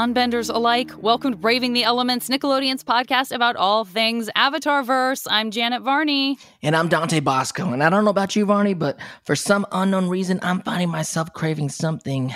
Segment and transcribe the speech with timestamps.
[0.00, 0.90] and non benders alike.
[1.02, 5.26] Welcome to Braving the Elements, Nickelodeon's podcast about all things Avatar verse.
[5.28, 6.38] I'm Janet Varney.
[6.62, 7.72] And I'm Dante Basco.
[7.72, 11.32] And I don't know about you, Varney, but for some unknown reason, I'm finding myself
[11.34, 12.32] craving something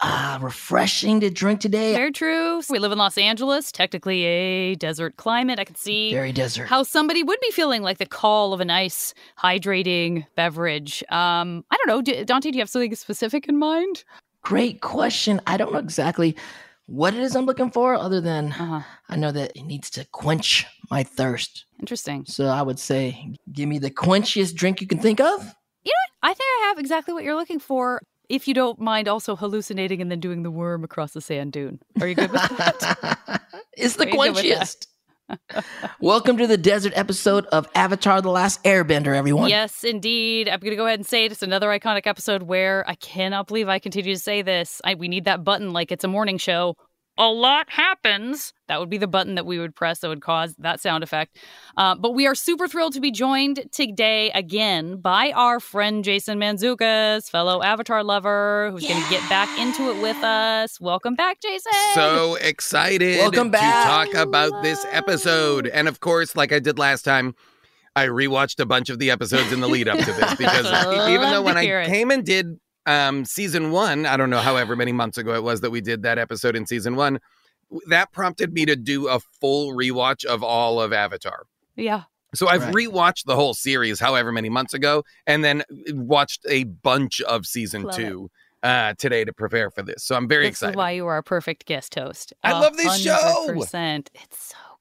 [0.00, 1.94] uh, refreshing to drink today.
[1.94, 2.60] Very true.
[2.68, 5.58] We live in Los Angeles, technically a desert climate.
[5.58, 6.66] I can see Very desert.
[6.66, 11.02] how somebody would be feeling like the call of a nice, hydrating beverage.
[11.04, 12.02] Um, I don't know.
[12.02, 14.04] D- Dante, do you have something specific in mind?
[14.42, 15.40] Great question.
[15.46, 16.36] I don't know exactly
[16.86, 18.80] what it is I'm looking for, other than Uh-huh.
[19.08, 21.64] I know that it needs to quench my thirst.
[21.80, 22.24] Interesting.
[22.26, 25.26] So I would say, give me the quenchiest drink you can think of.
[25.84, 26.30] You know what?
[26.30, 28.02] I think I have exactly what you're looking for.
[28.28, 31.80] If you don't mind also hallucinating and then doing the worm across the sand dune.
[32.00, 33.42] Are you good with that?
[33.76, 34.58] it's the Are you good with that?
[34.60, 34.86] quenchiest.
[36.00, 39.48] Welcome to the desert episode of Avatar The Last Airbender, everyone.
[39.48, 40.48] yes, indeed.
[40.48, 41.32] I'm going to go ahead and say it.
[41.32, 44.80] It's another iconic episode where I cannot believe I continue to say this.
[44.84, 46.76] I, we need that button like it's a morning show.
[47.22, 48.52] A lot happens.
[48.66, 51.38] That would be the button that we would press that would cause that sound effect.
[51.76, 56.40] Uh, but we are super thrilled to be joined today again by our friend Jason
[56.40, 60.80] Mantzoukas, fellow Avatar lover, who's going to get back into it with us.
[60.80, 61.70] Welcome back, Jason.
[61.94, 64.06] So excited Welcome back.
[64.06, 65.68] to talk about this episode.
[65.68, 67.36] And of course, like I did last time,
[67.94, 70.66] I rewatched a bunch of the episodes in the lead up to this because
[71.08, 71.86] even though when I it.
[71.86, 75.60] came and did um, season one, I don't know however many months ago it was
[75.60, 77.20] that we did that episode in season one,
[77.88, 81.44] that prompted me to do a full rewatch of all of Avatar.
[81.76, 82.02] yeah.
[82.34, 82.74] So I've Right.
[82.74, 87.82] rewatched the whole series however many months ago, and then watched a bunch of season
[87.82, 88.02] Love it.
[88.02, 88.30] two
[88.62, 90.02] uh, today to prepare for this.
[90.04, 90.72] So I'm very this excited.
[90.72, 92.32] is why you are a perfect guest host.
[92.42, 93.12] I A love this show.
[93.48, 94.08] 100%.
[94.14, 94.71] It's so good.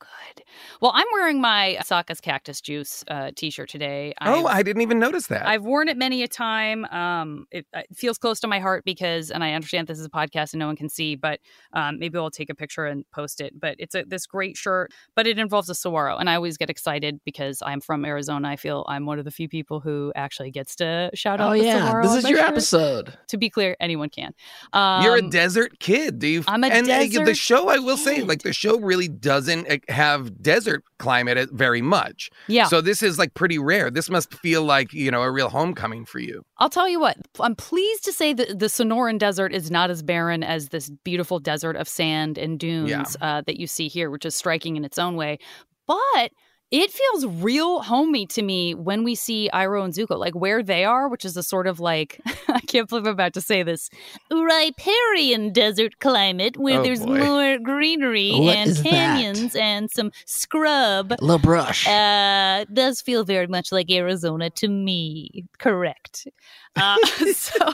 [0.81, 4.13] Well, I'm wearing my Sokka's Cactus Juice uh, t-shirt today.
[4.21, 5.47] oh, I've- I didn't even notice that.
[5.47, 6.85] I've worn it many a time.
[6.85, 10.09] Um, it, it feels close to my heart because, and I understand this is a
[10.09, 11.39] podcast and no one can see, but
[11.73, 13.59] um, maybe I'll take a picture and post it.
[13.59, 16.69] But it's a, this great shirt, but it involves a saguaro, and I always get
[16.69, 18.47] excited because I'm from Arizona.
[18.49, 21.49] I feel I'm one of the few people who actually gets to shout out.
[21.51, 21.79] Oh, yeah.
[21.85, 22.49] saguaro This is your shirt.
[22.49, 23.17] episode.
[23.29, 24.33] To be clear, anyone can.
[24.73, 26.19] Um, You're a desert kid.
[26.19, 26.43] Do you?
[26.47, 27.69] I'm a and uh, the show.
[27.69, 32.29] I will say, like the show really doesn't uh, have desert climate uh, very much.
[32.47, 32.65] yeah.
[32.67, 33.89] So this is like pretty rare.
[33.91, 36.43] This must feel like you know a real homecoming for you.
[36.57, 40.03] I'll tell you what, I'm pleased to say that the Sonoran Desert is not as
[40.03, 43.03] barren as this beautiful desert of sand and dunes Yeah.
[43.21, 45.39] uh, that you see here, which is striking in its own way.
[45.87, 46.31] But
[46.71, 50.85] it feels real homey to me when we see Iroh and Zuko, like where they
[50.85, 53.89] are, which is a sort of like, I can't believe I'm about to say this,
[54.31, 57.17] riparian desert climate where Oh, there's boy.
[57.19, 58.89] more greenery What and is that?
[58.89, 61.11] canyons and some scrub.
[61.11, 61.87] A little brush.
[61.87, 65.45] Uh, does feel very much like Arizona to me.
[65.59, 66.27] Correct.
[66.75, 66.95] Uh,
[67.35, 67.73] so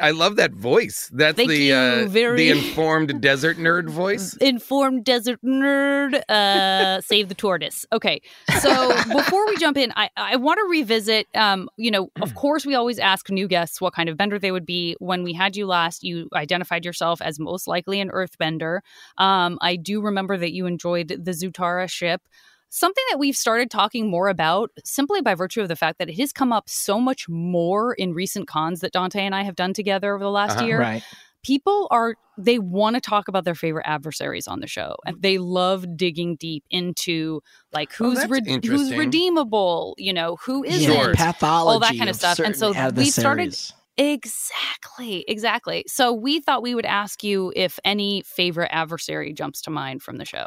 [0.00, 1.08] I love that voice.
[1.12, 4.36] That's Thank the uh, very- the informed desert nerd voice.
[4.40, 7.86] informed desert nerd, uh, save the tortoise.
[7.92, 8.20] Okay,
[8.60, 11.28] so before we jump in, I, I want to revisit.
[11.34, 14.50] Um, you know, of course, we always ask new guests what kind of bender they
[14.52, 14.96] would be.
[14.98, 18.80] When we had you last, you identified yourself as most likely an earthbender.
[19.18, 22.22] Um, I do remember that you enjoyed the Zutara ship.
[22.76, 26.18] Something that we've started talking more about simply by virtue of the fact that it
[26.18, 29.72] has come up so much more in recent cons that Dante and I have done
[29.74, 30.66] together over the last Uh-huh.
[30.66, 31.02] year right.
[31.44, 35.38] people are they want to talk about their favorite adversaries on the show and they
[35.38, 37.40] love digging deep into
[37.72, 41.72] like Oh, who's that's re- who's redeemable you know who isn't Yeah, pathology.
[41.74, 42.40] all that kind of stuff.
[42.40, 43.56] And so we started-
[43.96, 49.70] exactly exactly so we thought we would ask you if any favorite adversary jumps to
[49.70, 50.46] mind from the show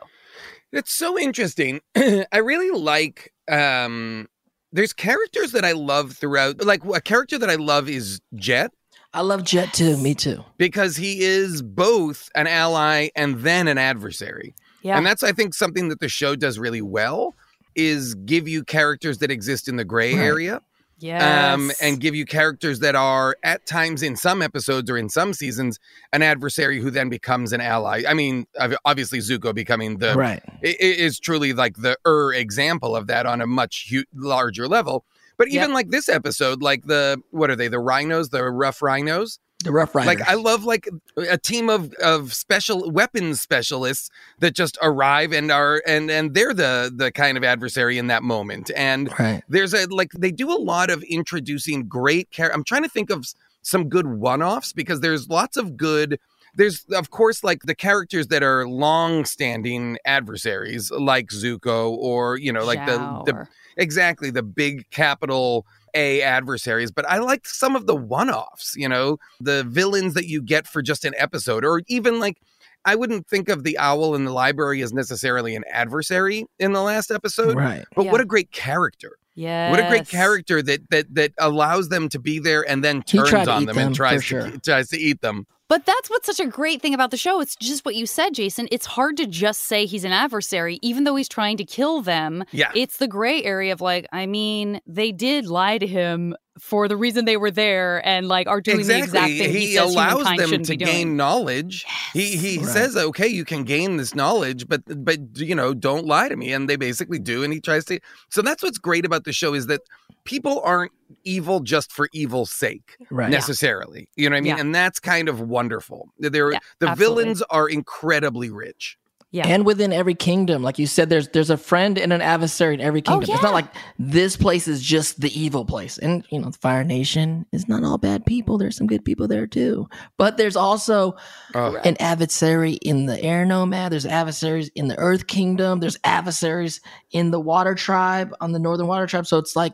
[0.71, 1.81] It's so interesting.
[1.95, 4.27] I really like um
[4.73, 8.71] there's characters that I love throughout like a character that I love is Jet
[9.13, 9.95] I love Jet too.
[9.97, 10.43] Me too.
[10.57, 14.53] because he is both an ally and then an adversary.
[14.81, 17.33] yeah And that's I think something that the show does really well
[17.75, 20.23] is give you characters that exist in the gray Right.
[20.25, 20.61] area
[20.99, 25.09] yeah um, and give you characters that are at times in some episodes or in
[25.09, 25.79] some seasons
[26.13, 28.03] an adversary who then becomes an ally.
[28.07, 28.45] I mean,
[28.85, 30.41] obviously Zuko becoming the right.
[30.63, 34.67] i- i- is truly like the er example of that on a much hu- larger
[34.67, 35.05] level.
[35.37, 37.67] But even like this episode, like the what are they?
[37.67, 39.39] The rhinos, the rough rhinos.
[39.63, 40.19] The Rough Riders.
[40.19, 40.87] Like I love like
[41.17, 44.09] a team of of special weapons specialists
[44.39, 48.21] that just arrive and are and and they're the the kind of adversary in that
[48.21, 48.69] moment.
[48.75, 49.43] And right.
[49.49, 52.53] there's a like they do a lot of introducing great care.
[52.53, 53.25] I'm trying to think of
[53.63, 56.19] some good one-offs because there's lots of good
[56.55, 62.63] there's of course like the characters that are long-standing adversaries like Zuko or you know
[62.63, 65.65] like the the or- exactly the big capital
[65.97, 70.27] A adversaries, but I liked some of the one offs, you know, the villains that
[70.27, 72.37] you get for just an episode, or even like
[72.85, 76.81] I wouldn't think of the owl in the library as necessarily an adversary in the
[76.81, 77.83] last episode, Right.
[77.95, 78.11] but Yeah.
[78.11, 79.17] what a great character.
[79.35, 79.69] Yeah.
[79.71, 83.33] What a great character that that that allows them to be there and then turns
[83.33, 84.49] on them, them, and for tries sure.
[84.51, 85.45] to tries to eat them.
[85.69, 87.41] But that's what's such a great thing about the show.
[87.41, 88.69] It's just what you said, Jason.
[88.71, 92.45] It's hard to just say he's an adversary, even though he's trying to kill them.
[92.51, 92.71] Yeah.
[92.73, 96.95] It's the gray area of like, I mean, they did lie to him for the
[96.97, 100.23] reason they were there and like are doing the exact thing he, he says allows
[100.37, 101.17] them to gain doing.
[101.17, 101.85] knowledge.
[102.13, 102.67] He he Right.
[102.67, 106.51] says, "Okay, you can gain this knowledge, but but you know, don't lie to me."
[106.53, 107.99] And they basically do, and he tries to.
[108.29, 109.81] So that's what's great about the show is that
[110.27, 110.91] people aren't
[111.23, 113.29] evil just for evil's sake Right.
[113.29, 114.07] necessarily.
[114.15, 114.55] You know what I mean?
[114.55, 114.61] Yeah.
[114.61, 116.09] And that's kind of wonderful.
[116.19, 117.23] They're Yeah, the absolutely.
[117.23, 118.97] villains are incredibly rich.
[119.31, 119.45] Yeah.
[119.45, 122.79] And within every kingdom, like you said, there's there's a friend and an adversary in
[122.81, 123.33] every Oh, kingdom.
[123.33, 123.65] It's not like
[123.99, 125.97] this place is just the evil place.
[125.97, 128.57] And you know, the Fire Nation is not all bad people.
[128.57, 129.89] There's some good people there too.
[130.15, 131.17] But there's also
[131.53, 133.91] Oh, an adversary in the Air Nomad.
[133.91, 135.81] There's adversaries in the Earth Kingdom.
[135.81, 136.79] There's adversaries
[137.11, 139.27] in the Water Tribe on the Northern Water Tribe.
[139.27, 139.73] So it's like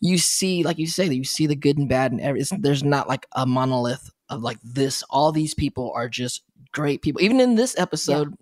[0.00, 2.40] you see, like you say, that you see the good and bad, and every.
[2.40, 5.02] It's, there's not like a monolith of like this.
[5.10, 6.42] All these people are just
[6.72, 7.20] great people.
[7.22, 8.34] Even in this episode,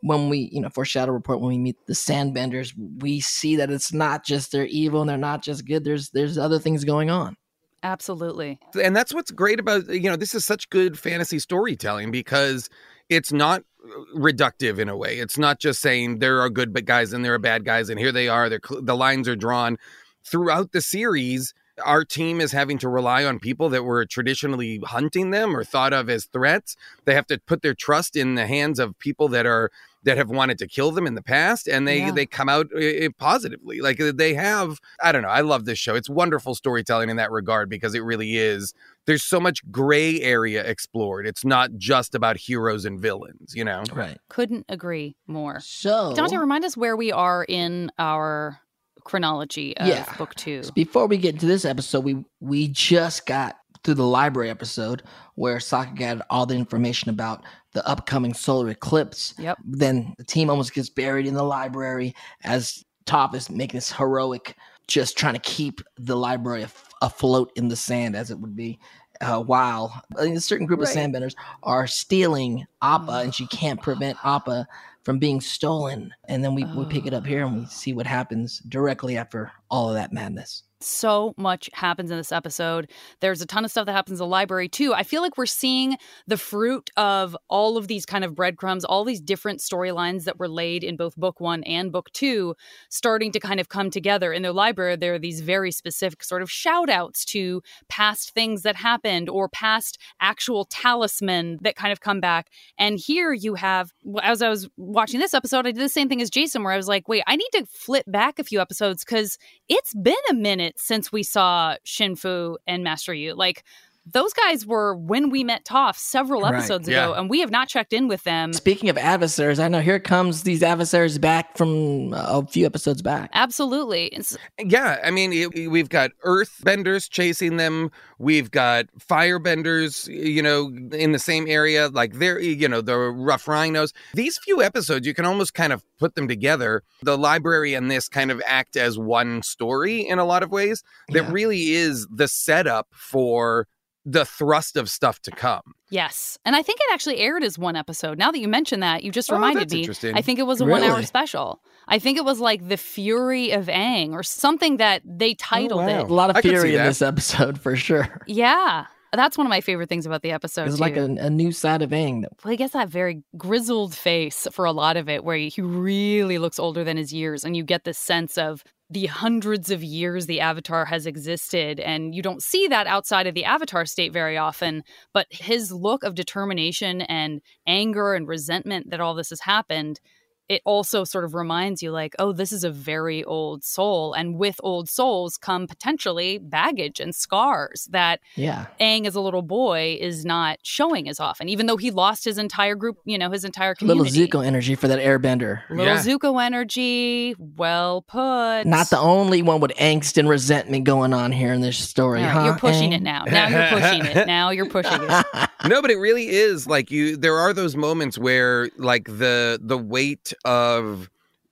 [0.00, 3.92] when we, you know, foreshadow report when we meet the Sandbenders, we see that it's
[3.92, 5.84] not just they're evil and they're not just good.
[5.84, 7.36] There's there's other things going on.
[7.84, 8.58] Absolutely.
[8.82, 12.70] and that's what's great about you know this is such good fantasy storytelling because
[13.10, 16.86] it's not uh, reductive in a way it's not just saying there are good but
[16.86, 19.76] guys and there are bad guys and here they are they're, the lines are drawn
[20.24, 21.54] throughout the series
[21.84, 25.92] our team is having to rely on people that were traditionally hunting them or thought
[25.92, 29.44] of as threats they have to put their trust in the hands of people that
[29.44, 29.72] are
[30.04, 32.12] that have wanted to kill them in the past and they Yeah.
[32.12, 35.78] they come out uh, positively like uh, they have i don't know i love this
[35.80, 38.72] show it's wonderful storytelling in that regard because it really is
[39.06, 43.82] there's so much gray area explored it's not just about heroes and villains you know
[43.92, 44.18] Right.
[44.28, 45.58] Couldn't agree more.
[45.60, 48.60] So Dante, remind us where we are in our
[49.04, 50.12] chronology of Yeah.
[50.16, 50.62] book two.
[50.62, 55.02] So before we get into this episode, we we just got through the library episode
[55.34, 57.42] where Sokka got all the information about
[57.74, 59.34] the upcoming solar eclipse.
[59.38, 59.58] Yep.
[59.64, 62.14] Then the team almost gets buried in the library
[62.44, 64.56] as Toph is making this heroic,
[64.88, 68.78] just trying to keep the library af- afloat in the sand, as it would be.
[69.20, 70.94] Uh, while a certain group of Right.
[70.96, 74.66] sandbenders are stealing Appa, and she can't prevent Appa
[75.04, 76.12] from being stolen.
[76.28, 77.68] And then we, we pick it up here and we ah.
[77.68, 80.64] see what happens directly after all of that madness.
[80.84, 82.90] So much happens in this episode.
[83.20, 84.94] There's a ton of stuff that happens in the library too.
[84.94, 85.96] I feel like we're seeing
[86.26, 90.48] the fruit of all of these kind of breadcrumbs, all these different storylines that were
[90.48, 92.54] laid in both book one and book two,
[92.88, 94.32] starting to kind of come together.
[94.32, 98.62] In their library, there are these very specific sort of shout outs to past things
[98.62, 102.48] that happened or past actual talisman that kind of come back.
[102.78, 103.92] And here you have,
[104.22, 106.76] as I was watching this episode, I did the same thing as Jason, where I
[106.76, 109.38] was like, wait, I need to flip back a few episodes because
[109.68, 113.34] it's been a minute since we saw Xin Fu and Master Yu.
[113.34, 113.64] Like,
[114.06, 116.54] those guys were when we met Toph several Right.
[116.54, 117.18] episodes ago, Yeah.
[117.20, 118.52] and we have not checked in with them.
[118.52, 123.00] Speaking of adversaries, I know here comes these adversaries back from uh, a few episodes
[123.00, 123.30] back.
[123.32, 124.06] Absolutely.
[124.08, 127.90] It's, Yeah, I mean, it- we've got earth benders chasing them.
[128.18, 131.88] We've got fire benders, you know, in the same area.
[131.88, 133.92] Like they're, you know, the rough rhinos.
[134.12, 136.82] These few episodes, you can almost kind of put them together.
[137.02, 140.82] The library and this kind of act as one story in a lot of ways.
[141.08, 141.32] That Yeah.
[141.32, 143.66] really is the setup for
[144.04, 145.62] the thrust of stuff to come.
[145.90, 146.38] yes.
[146.44, 148.18] And I think it actually aired as one episode.
[148.18, 149.80] Now that you mention that, you just Oh, reminded that's me.
[149.80, 150.14] interesting.
[150.16, 151.60] I think it was a one hour special.
[151.88, 155.80] I think it was like The Fury of Aang or something that they oh, titled
[155.86, 156.00] wow.
[156.00, 156.10] it.
[156.10, 158.20] A lot of I fury in this episode for sure.
[158.26, 158.86] Yeah.
[159.12, 160.66] That's one of my favorite things about the episode.
[160.66, 162.24] It's like a, a new side of Aang.
[162.44, 166.38] well, he gets that very grizzled face for a lot of it, where he really
[166.38, 170.26] looks older than his years, and you get this sense of the hundreds of years
[170.26, 174.38] the Avatar has existed, and you don't see that outside of the Avatar state very
[174.38, 174.84] often.
[175.12, 180.00] But his look of determination and anger and resentment that all this has happened.
[180.48, 184.12] It also sort of reminds you, like, oh, this is a very old soul.
[184.12, 188.66] And with old souls come potentially baggage and scars that Yeah.
[188.80, 192.36] Aang as a little boy is not showing as often, even though he lost his
[192.36, 194.10] entire group, you know, his entire community.
[194.20, 194.40] Little.
[194.40, 195.62] Zuko energy for that airbender.
[195.70, 195.98] Little Yeah.
[196.02, 197.34] Zuko energy.
[197.38, 198.64] Well put.
[198.66, 202.26] Not the only one with angst and resentment going on here in this story, All
[202.26, 202.44] right, huh?
[202.44, 202.96] You're pushing Aang?
[202.96, 203.24] it now.
[203.24, 204.26] Now you're pushing it.
[204.34, 205.26] Now you're pushing it.
[205.68, 207.16] no, but it really is like you.
[207.16, 211.08] There are those moments where, like the the weight of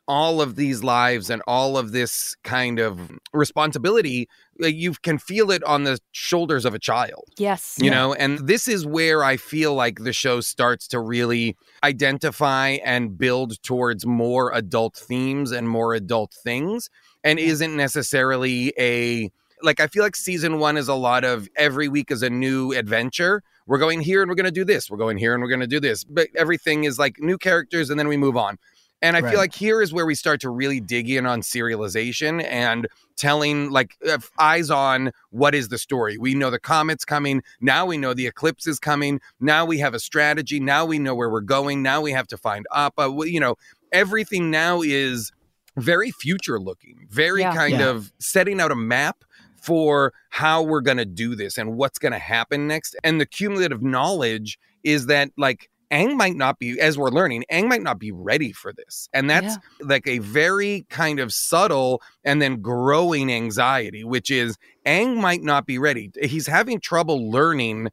[0.09, 5.63] all of these lives and all of this kind of responsibility you can feel it
[5.65, 7.25] on the shoulders of a child.
[7.39, 7.77] Yes.
[7.79, 7.91] you Yeah.
[7.93, 13.17] know and this is where i feel like the show starts to really identify and
[13.17, 16.91] build towards more adult themes and more adult things
[17.25, 19.31] and isn't necessarily a
[19.63, 22.73] like i feel like season one is a lot of every week is a new
[22.73, 23.43] adventure.
[23.69, 24.91] We're going here and we're going to do this.
[24.91, 26.03] We're going here and we're going to do this.
[26.03, 28.59] But everything is like new characters and then we move on
[29.03, 29.31] and i Right.
[29.31, 33.71] feel like here is where we start to really dig in on serialization and telling
[33.71, 36.17] like uh, eyes on what is the story.
[36.19, 37.43] We know the comet's coming.
[37.61, 39.21] Now we know the eclipse is coming.
[39.39, 40.59] Now we have a strategy.
[40.59, 41.83] Now we know where we're going.
[41.83, 43.15] Now we have to find appa.
[43.27, 43.57] You know
[43.93, 45.31] everything now is
[45.77, 47.55] very future looking very Yeah.
[47.55, 47.89] kind Yeah.
[47.91, 49.25] of setting out a map
[49.57, 52.97] for how we're going to do this and what's going to happen next.
[53.05, 57.69] And the cumulative knowledge is that like Aang might not be, as we're learning, Aang
[57.69, 59.09] might not be ready for this.
[59.13, 64.57] And that's like a very kind of subtle and then growing anxiety, which is
[64.87, 66.11] Aang might not be ready.
[66.23, 67.89] He's having trouble learning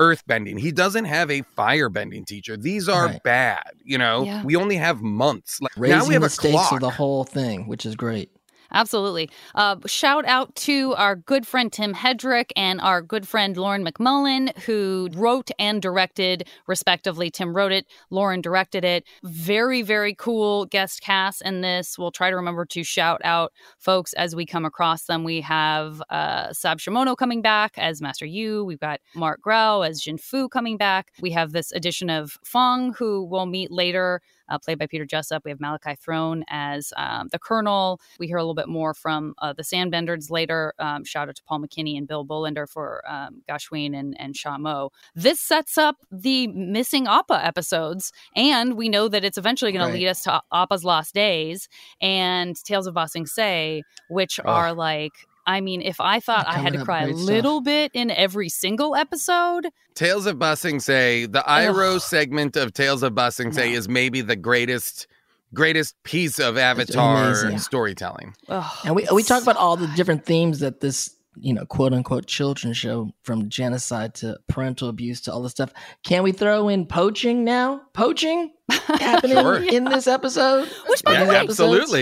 [0.00, 0.58] earthbending.
[0.58, 2.56] He doesn't have a firebending teacher.
[2.56, 3.22] These are Right.
[3.22, 4.24] bad, you know?
[4.24, 4.42] Yeah.
[4.42, 5.60] We only have months.
[5.60, 6.72] Like, Raising now we have the a stakes clock.
[6.72, 8.30] of the whole thing, which is great.
[8.74, 9.30] Absolutely.
[9.54, 14.56] Uh, shout out to our good friend Tim Hedrick and our good friend Lauren MacMullan,
[14.64, 17.30] who wrote and directed, respectively.
[17.30, 19.04] Tim wrote it, Lauren directed it.
[19.22, 21.96] Very, very cool guest cast in this.
[21.96, 25.22] We'll try to remember to shout out folks as we come across them.
[25.22, 28.64] We have uh, Sab Shimono coming back as Master Yu.
[28.64, 31.12] We've got Marc Graue as Xin Fu coming back.
[31.20, 35.44] We have this addition of Fong, who we'll meet later uh, played by Peter Jessup.
[35.44, 38.00] We have Malachi Throne as um, the Colonel.
[38.18, 40.74] We hear a little bit more from uh, the Sandbenders later.
[40.78, 44.58] Um, shout out to Paul McKinney and Bill Bolander for um, Ghashiun and, and Sha
[44.58, 44.90] Mo.
[45.14, 49.92] This sets up the missing Appa episodes, and we know that it's eventually going Right.
[49.92, 51.68] to lead us to Appa's Lost Days
[52.00, 54.48] and Tales of Ba Sing Se, which Oh.
[54.50, 55.12] are like.
[55.46, 57.26] I mean, if I thought I had to cry a great stuff.
[57.28, 62.72] little bit in every single episode, Tales of Ba Sing Se, the Iroh segment of
[62.72, 63.76] Tales of Ba Sing Se No.
[63.78, 65.06] is maybe the greatest
[65.52, 67.58] greatest piece of Avatar amazing.
[67.58, 68.34] storytelling.
[68.48, 71.92] ugh, And we we talk about all the different themes that this you know quote
[71.92, 75.72] unquote children's show from genocide to parental abuse to all this stuff.
[76.04, 77.82] Can we throw in poaching now?
[77.92, 79.56] Poaching happening Sure.
[79.62, 80.68] in this episode?
[80.88, 81.92] Which, by Or the Yeah, these way- episodes?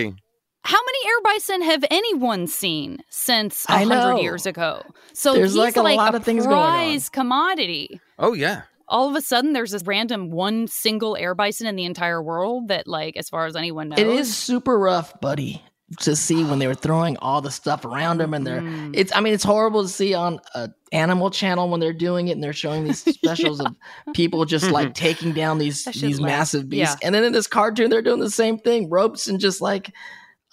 [0.64, 0.76] Absolutely.
[0.76, 4.82] How many air bison have anyone seen since a I hundred years ago?
[5.12, 6.68] So There's he's like a lot of things going on.
[6.68, 8.00] prize commodity.
[8.18, 8.62] Oh yeah.
[8.88, 12.68] All of a sudden, there's this random one single air bison in the entire world
[12.68, 15.62] that, like, as far as anyone knows, It is super rough, buddy,
[16.00, 18.60] to see when they were throwing all the stuff around them, and they're.
[18.60, 18.90] Mm.
[18.94, 19.10] It's.
[19.16, 22.44] I mean, it's horrible to see on a Animal Channel when they're doing it, and
[22.44, 23.74] they're showing these specials of
[24.12, 26.28] people just like taking down these these laugh.
[26.30, 27.06] massive beasts, Yeah.
[27.06, 29.94] and then in this cartoon, they're doing the same thing, ropes, and just like,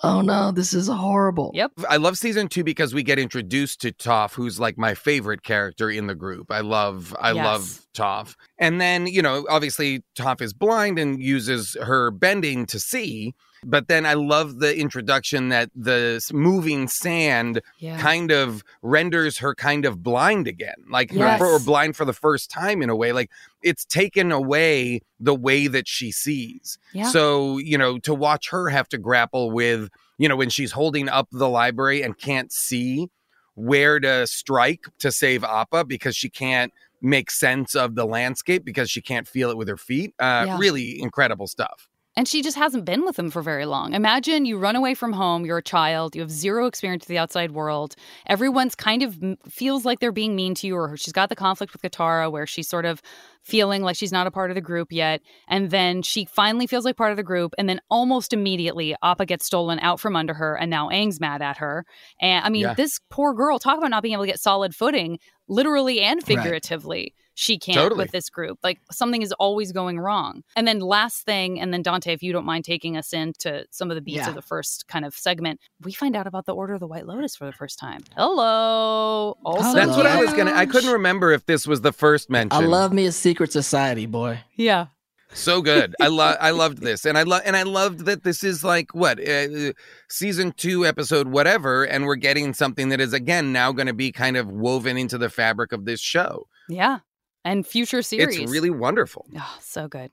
[0.03, 1.51] oh no, this is horrible.
[1.53, 1.71] Yep.
[1.89, 5.89] I love season two because we get introduced to Toph, who's like my favorite character
[5.89, 6.51] in the group.
[6.51, 7.45] I love, I Yes.
[7.45, 8.35] love Toph.
[8.57, 13.33] And then, you know, obviously Toph is blind and uses her bending to see.
[13.65, 17.99] But then I love the introduction that the moving sand Yeah.
[17.99, 21.41] kind of renders her kind of blind again, like Yes.
[21.41, 23.11] or blind for the first time in a way.
[23.11, 23.29] Like
[23.61, 26.77] it's taken away the way that she sees.
[26.93, 27.09] Yeah.
[27.09, 31.09] So, you know, to watch her have to grapple with, you know, when she's holding
[31.09, 33.09] up the library and can't see
[33.55, 38.89] where to strike to save Appa because she can't make sense of the landscape because
[38.89, 40.13] she can't feel it with her feet.
[40.19, 40.57] Uh, Yeah.
[40.57, 41.89] Really incredible stuff.
[42.15, 43.93] And she just hasn't been with him for very long.
[43.93, 47.17] Imagine you run away from home, you're a child, you have zero experience with the
[47.17, 47.95] outside world.
[48.25, 51.71] Everyone's kind of feels like they're being mean to you, or she's got the conflict
[51.71, 53.01] with Katara where she's sort of
[53.43, 55.21] feeling like she's not a part of the group yet.
[55.47, 57.53] And then she finally feels like part of the group.
[57.57, 60.55] And then almost immediately, Appa gets stolen out from under her.
[60.55, 61.85] And now Aang's mad at her.
[62.19, 62.73] And I mean, Yeah.
[62.73, 67.13] this poor girl, talk about not being able to get solid footing, literally and figuratively.
[67.41, 67.99] She can't Totally.
[68.03, 68.59] with this group.
[68.63, 70.43] Like something is always going wrong.
[70.57, 73.89] And then last thing, and then Dante, if you don't mind taking us into some
[73.89, 74.27] of the beats Yeah.
[74.29, 77.07] of the first kind of segment, we find out about the Order of the White
[77.07, 78.01] Lotus for the first time.
[78.17, 79.37] Hello.
[79.45, 80.51] Also That's what I was gonna.
[80.51, 82.61] I couldn't remember if this was the first mention.
[82.61, 84.41] I love me a secret society, boy.
[84.57, 84.87] Yeah.
[85.33, 85.95] so good.
[86.01, 86.35] I love.
[86.41, 87.43] I loved this, and I love.
[87.45, 89.71] And I loved that this is like what uh,
[90.09, 94.11] season two, episode whatever, and we're getting something that is again now going to be
[94.11, 96.47] kind of woven into the fabric of this show.
[96.67, 96.99] Yeah.
[97.45, 98.37] And future series.
[98.37, 99.25] It's really wonderful.
[99.37, 100.11] Oh, so good.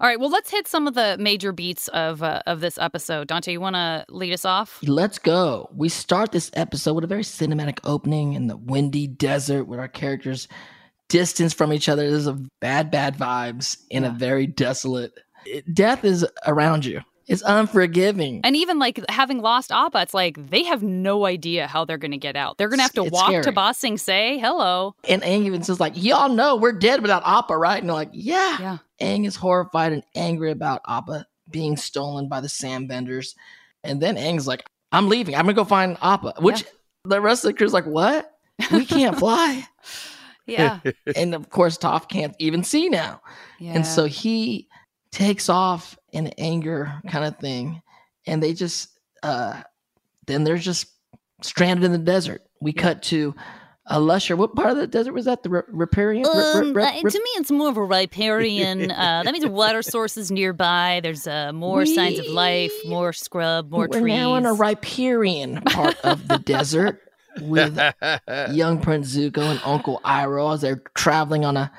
[0.00, 3.28] All right, well, let's hit some of the major beats of uh, of this episode.
[3.28, 4.80] Dante, you want to lead us off?
[4.82, 5.68] Let's go.
[5.74, 9.88] We start this episode with a very cinematic opening in the windy desert with our
[9.88, 10.48] characters
[11.10, 12.10] distanced from each other.
[12.10, 15.12] There's a bad, bad vibes in a very desolate.
[15.44, 17.02] it- death is around you.
[17.26, 18.40] It's unforgiving.
[18.44, 22.10] And even like having lost Appa, it's like they have no idea how they're going
[22.10, 22.58] to get out.
[22.58, 23.54] They're going to have to It's walk to scary.
[23.54, 24.94] Ba Sing Se, hello.
[25.08, 27.78] And Aang even says, like, y'all know we're dead without Appa, right?
[27.80, 28.58] And they're like, yeah.
[28.60, 28.78] Yeah.
[29.00, 33.34] Aang is horrified and angry about Appa being stolen by the sand benders.
[33.82, 35.34] And then Aang's like, I'm leaving.
[35.34, 36.34] I'm gonna go find Appa.
[36.38, 36.64] Which
[37.04, 38.30] the rest of the crew's like, what?
[38.70, 39.66] We can't fly.
[40.46, 40.80] Yeah.
[41.16, 43.22] and of course, Toph can't even see now.
[43.58, 43.72] yeah.
[43.76, 44.68] And so he
[45.10, 47.82] takes off in anger kind of thing.
[48.26, 48.88] And they just
[49.22, 49.62] uh
[50.26, 50.86] then they're just
[51.42, 52.42] stranded in the desert.
[52.60, 53.34] We cut to
[53.86, 54.34] a lusher.
[54.36, 55.42] What part of the desert was that?
[55.42, 56.24] The riparian?
[56.24, 58.90] Rip- rip- Um, rip- uh, rip- to me, it's more of a riparian.
[58.90, 61.00] uh, that means water sources nearby.
[61.02, 64.00] There's uh, more signs of life, more scrub, more trees.
[64.00, 67.02] We're now in a riparian part of the desert
[67.42, 67.78] with
[68.52, 71.70] young Prince Zuko and Uncle Iroh as they're traveling on a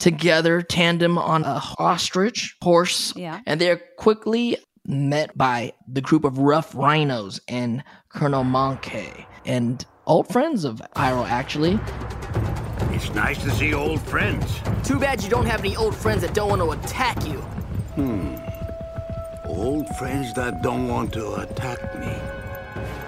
[0.00, 3.12] together tandem on a ostrich horse.
[3.16, 3.40] yeah.
[3.46, 10.28] And they're quickly met by the group of rough rhinos and Colonel Mongke and old
[10.28, 11.78] friends of Iroh actually.
[12.94, 14.60] It's nice to see old friends.
[14.84, 17.38] Too bad you don't have any old friends that don't want to attack you.
[17.96, 18.36] Hmm.
[19.46, 22.12] Old friends that don't want to attack me.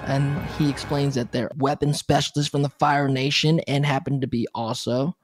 [0.06, 4.46] And he explains that they're weapon specialists from the Fire Nation and happen to be
[4.54, 5.16] also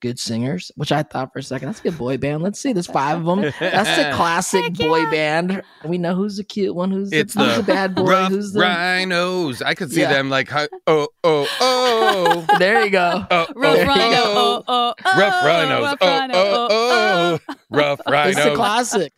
[0.00, 2.42] good singers, which I thought for a second, that's a good boy band.
[2.42, 3.52] Let's see, there's five of them.
[3.60, 5.10] That's a classic Heck boy yeah.
[5.10, 5.62] band.
[5.84, 8.32] We know who's the cute one, who's, It's the, who's the the bad boy, Rough
[8.32, 8.60] who's the.
[8.60, 9.62] rhinos.
[9.62, 10.12] I could see Yeah.
[10.12, 11.08] them like, oh, oh,
[11.60, 13.26] oh, There you go.
[13.30, 14.16] oh, oh Rough oh, rhino.
[14.16, 14.64] oh.
[14.68, 15.18] Oh, oh, oh.
[15.18, 15.82] Rough rhinos.
[15.82, 17.38] Rough Oh, rhino, oh, oh, oh.
[17.48, 17.54] oh.
[17.70, 19.12] rough It's a classic.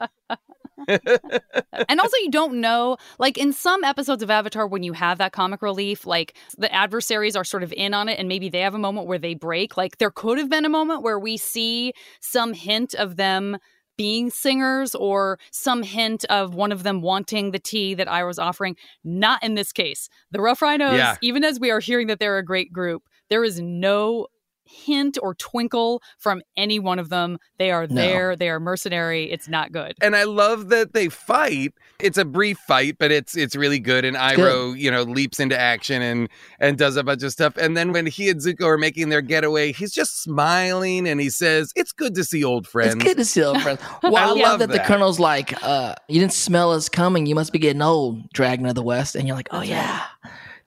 [0.89, 5.33] And also you don't know like in some episodes of avatar when you have that
[5.33, 8.75] comic relief like the adversaries are sort of in on it and maybe they have
[8.75, 11.93] a moment where they break like there could have been a moment where we see
[12.21, 13.57] some hint of them
[13.97, 18.39] being singers or some hint of one of them wanting the tea that I was
[18.39, 18.75] offering.
[19.05, 20.09] Not in this case.
[20.31, 21.17] The Rough Rhinos, Yeah.
[21.21, 24.29] even as we are hearing that they're a great group, there is no
[24.71, 27.39] hint or twinkle from any one of them.
[27.59, 27.95] They are No.
[27.95, 28.37] there.
[28.37, 29.31] They are mercenary.
[29.31, 29.95] It's not good.
[30.01, 31.75] and I love that they fight.
[31.99, 34.05] It's a brief fight, but it's it's really good.
[34.05, 36.29] And Iroh, you know, leaps into action and
[36.59, 37.57] and does a bunch of stuff.
[37.57, 41.29] And then when he and Zuko are making their getaway, he's just smiling and he
[41.31, 43.81] says, "It's good to see old friends." It's good to see old friends.
[44.03, 47.27] Well, I, I love love that, the colonel's like, uh, "You didn't smell us coming.
[47.27, 50.05] You must be getting old, Dragon of the West." And you're like, "Oh yeah,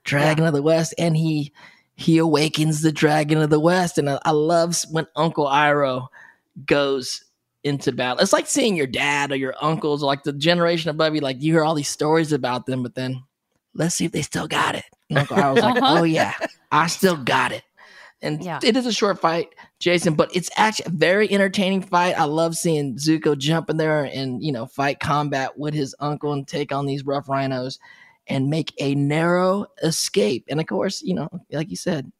[0.03, 1.51] Dragon of the West." And he
[1.95, 6.07] he awakens the Dragon of the West, and I, I love when Uncle Iroh
[6.65, 7.23] goes
[7.63, 8.19] into battle.
[8.21, 11.21] It's like seeing your dad or your uncles or like the generation above you.
[11.21, 13.23] Like you hear all these stories about them, but then
[13.73, 14.85] let's see if they still got it.
[15.09, 15.99] And Uncle Iroh's like, Uh-huh.
[15.99, 16.33] "Oh yeah,
[16.71, 17.63] I still got it."
[18.21, 18.59] And Yeah.
[18.63, 22.17] it is a short fight, Jason, but it's actually a very entertaining fight.
[22.17, 26.31] I love seeing Zuko jump in there and, you know, fight combat with his uncle
[26.31, 27.79] and take on these rough rhinos
[28.27, 30.45] and make a narrow escape.
[30.49, 32.11] And of course, you know, like you said,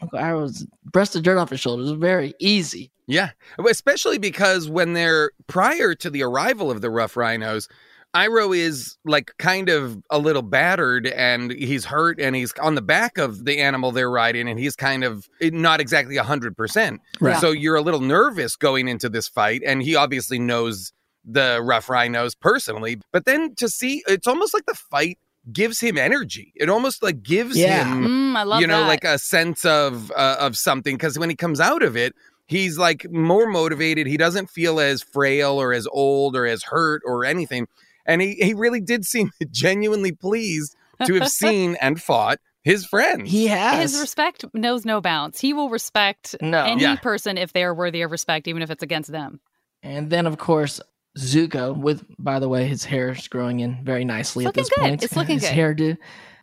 [0.00, 2.90] Uncle Iroh's breast of dirt off his shoulders is very easy.
[3.06, 3.30] Yeah,
[3.68, 7.68] especially because when they're prior to the arrival of the Rough Rhinos,
[8.14, 12.82] Iroh is like kind of a little battered and he's hurt and he's on the
[12.82, 16.98] back of the animal they're riding and he's kind of eh, not exactly 100%.
[17.20, 17.40] Right.
[17.40, 20.92] So you're a little nervous going into this fight and he obviously knows
[21.24, 23.00] the Rough Rhinos personally.
[23.12, 25.18] But then to see it's almost like the fight
[25.50, 26.52] gives him energy.
[26.56, 27.84] It almost like gives Yeah.
[27.84, 28.88] him Mm, I love you know that.
[28.88, 32.14] like a sense of uh, of something because when he comes out of it
[32.46, 37.02] he's like more motivated he doesn't feel as frail or as old or as hurt
[37.04, 37.66] or anything
[38.06, 40.76] and he, he really did seem genuinely pleased
[41.06, 43.92] to have seen and fought his friends He has.
[43.92, 45.40] His respect knows no bounds.
[45.40, 46.64] He will respect No.
[46.64, 46.96] any Yeah.
[46.96, 49.40] person if they are worthy of respect, even if it's against them.
[49.82, 50.80] and then, of course,
[51.18, 54.68] Zuko, with, by the way, his hair is growing in very nicely It's at this
[54.70, 54.80] good.
[54.80, 55.02] point.
[55.02, 55.56] It's looking his good.
[55.56, 55.98] hairdo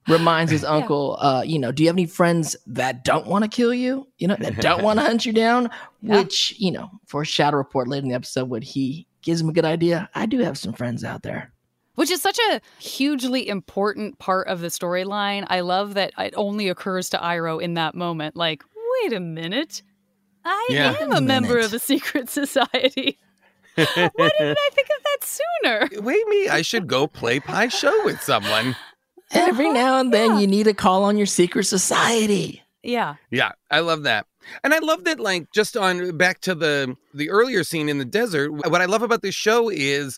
[0.08, 0.70] reminds his Yeah.
[0.70, 4.08] uncle, uh, you know, do you have any friends that don't want to kill you?
[4.18, 5.70] You know, that don't want to hunt you down?
[6.02, 6.20] Yeah.
[6.22, 9.50] Which, you know, for a Shadow Report later in the episode, what he gives him
[9.50, 10.10] a good idea.
[10.16, 11.52] I do have some friends out there.
[11.96, 15.46] Which is such a hugely important part of the storyline.
[15.50, 18.38] I love that it only occurs to Iroh in that moment.
[18.38, 18.64] Like,
[19.04, 19.82] wait a minute.
[20.46, 20.96] I Yeah.
[21.02, 23.20] am a a member of a secret society.
[23.96, 26.02] Why didn't I think of that sooner?
[26.02, 28.76] wait me i should go play Pai Sho with someone
[29.32, 29.74] Every uh-huh.
[29.74, 30.40] now and then, Yeah.
[30.40, 32.64] you need to call on your secret society.
[32.82, 33.16] Yeah.
[33.30, 34.26] Yeah, I love that.
[34.64, 38.06] And I love that like just on back to the the earlier scene in the
[38.06, 40.18] desert, what I love about this show is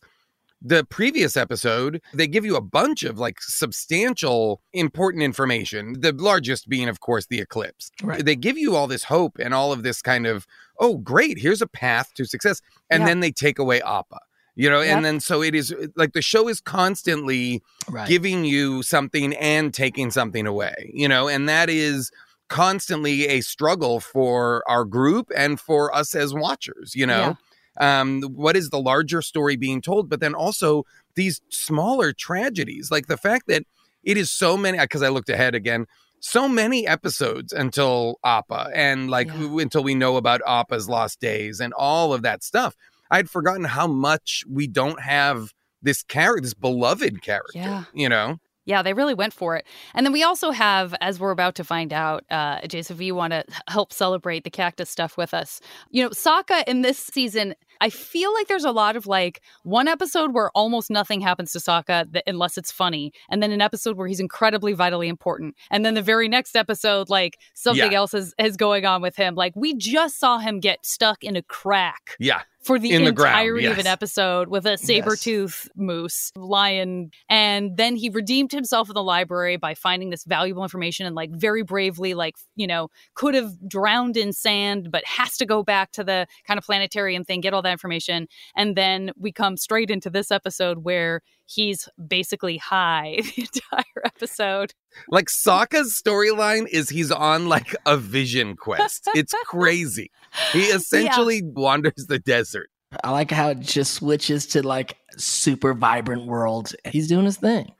[0.61, 5.99] the previous episode, they give you a bunch of like substantial important information.
[5.99, 7.91] The largest being of course the eclipse.
[8.03, 8.23] Right.
[8.23, 10.45] They give you all this hope and all of this kind of,
[10.81, 12.61] oh great, here's a path to success.
[12.89, 13.07] And Yeah.
[13.07, 14.19] then they take away Appa.
[14.55, 14.95] You know, Yep.
[14.97, 18.07] and then so it is like the show is constantly Right.
[18.09, 22.11] giving you something and taking something away, you know, and that is
[22.49, 27.37] constantly a struggle for our group and for us as watchers, you know.
[27.79, 33.07] Um, what is the larger story being told, but then also these smaller tragedies, like
[33.07, 33.63] the fact that
[34.03, 35.85] it is so many because I looked ahead again,
[36.21, 39.59] so many episodes until Appa and like Yeah.
[39.59, 42.75] until we know about Appa's lost days and all of that stuff.
[43.09, 47.57] I'd forgotten how much we don't have this character, this beloved character.
[47.59, 47.83] Yeah.
[47.93, 48.37] You know?
[48.63, 49.65] Yeah, they really went for it.
[49.95, 53.15] And then we also have, as we're about to find out, uh, Jason, if you
[53.15, 57.55] want to help celebrate the cactus stuff with us, you know, Sokka in this season,
[57.81, 61.59] I feel like there's a lot of like one episode where almost nothing happens to
[61.59, 65.83] Sokka th- unless it's funny, and then an episode where he's incredibly vitally important, and
[65.83, 67.97] then the very next episode, like something Yeah.
[67.97, 69.35] else is, is going on with him.
[69.35, 72.41] Like we just saw him get stuck in a crack Yeah.
[72.63, 77.11] For the In the ground, entirety of an episode with a saber tooth moose lion
[77.29, 81.31] and then he redeemed himself in the library by finding this valuable information and like
[81.31, 85.91] very bravely like you know could have drowned in sand but has to go back
[85.91, 88.27] to the kind of planetarium thing get all that information.
[88.55, 94.73] And then we come straight into this episode where he's basically high the entire episode
[95.09, 99.07] Like Sokka's storyline is he's on like a vision quest.
[99.15, 100.11] It's crazy.
[100.53, 102.69] He essentially wanders the desert.
[103.03, 106.73] I like how it just switches to like super vibrant world.
[106.85, 107.71] He's doing his thing.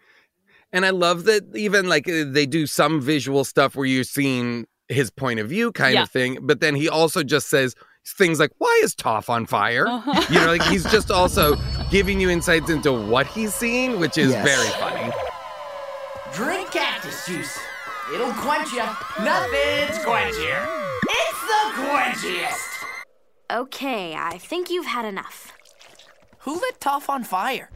[0.74, 4.68] And I love that even like uh, they do some visual stuff where you're seeing
[4.88, 6.04] his point of view kind Yeah.
[6.04, 7.76] of thing, but then he also just says
[8.18, 9.86] things like, Why is Toph on fire?
[9.86, 10.26] Uh-huh.
[10.30, 11.58] You know, like he's just also
[11.90, 14.46] giving you insights into what he's seeing, which is Yes.
[14.46, 15.14] very funny.
[16.34, 17.60] Drink cactus juice.
[18.14, 18.84] It'll quench you.
[19.22, 20.66] Nothing's quenchier.
[21.04, 22.86] It's the quenchiest.
[23.52, 25.52] Okay, I think you've had enough.
[26.40, 27.70] Who lit Toph on fire?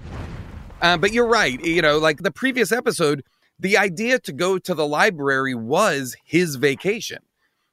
[0.81, 1.61] Uh, but you're right.
[1.65, 3.25] You know, like the previous episode,
[3.59, 7.19] the idea to go to the library was his vacation.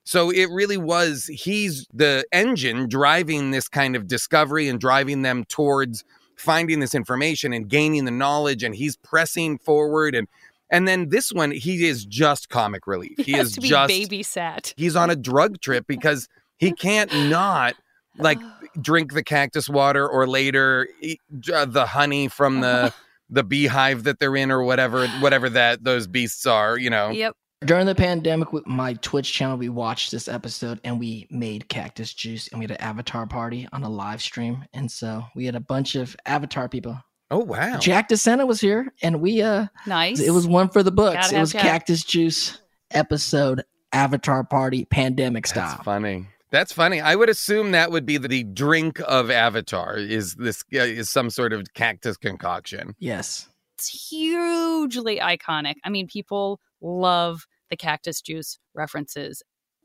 [0.02, 5.44] So it really was, he's the engine driving this kind of discovery and driving them
[5.44, 6.02] towards
[6.34, 8.64] finding this information and gaining the knowledge.
[8.64, 10.16] And he's pressing forward.
[10.16, 10.26] And
[10.72, 13.12] and then this one, he is just comic relief.
[13.18, 16.72] He, he has is to be just babysat he's on a drug trip because he
[16.72, 17.74] can't not
[18.18, 18.38] like
[18.80, 21.20] drink the cactus water or later eat
[21.52, 22.92] uh, the honey from the
[23.30, 27.34] the beehive that they're in or whatever whatever that those beasts are you know yep
[27.64, 32.12] During the pandemic, with my Twitch channel, we watched this episode and we made cactus
[32.12, 34.64] juice and we had an avatar party on a live stream.
[34.72, 36.98] And so we had a bunch of avatar people.
[37.32, 40.92] Oh wow Jack DeSena was here and we uh nice it was one for the
[40.92, 41.16] books.
[41.26, 41.62] Gotta It was Jack.
[41.62, 42.60] cactus juice
[42.92, 45.72] episode avatar party pandemic stuff.
[45.72, 50.34] that's funny that's funny i would assume that would be the drink of avatar is
[50.36, 53.48] this uh, is some sort of cactus concoction Yes.
[53.74, 55.74] it's hugely iconic.
[55.84, 59.42] I mean, people love the cactus juice references.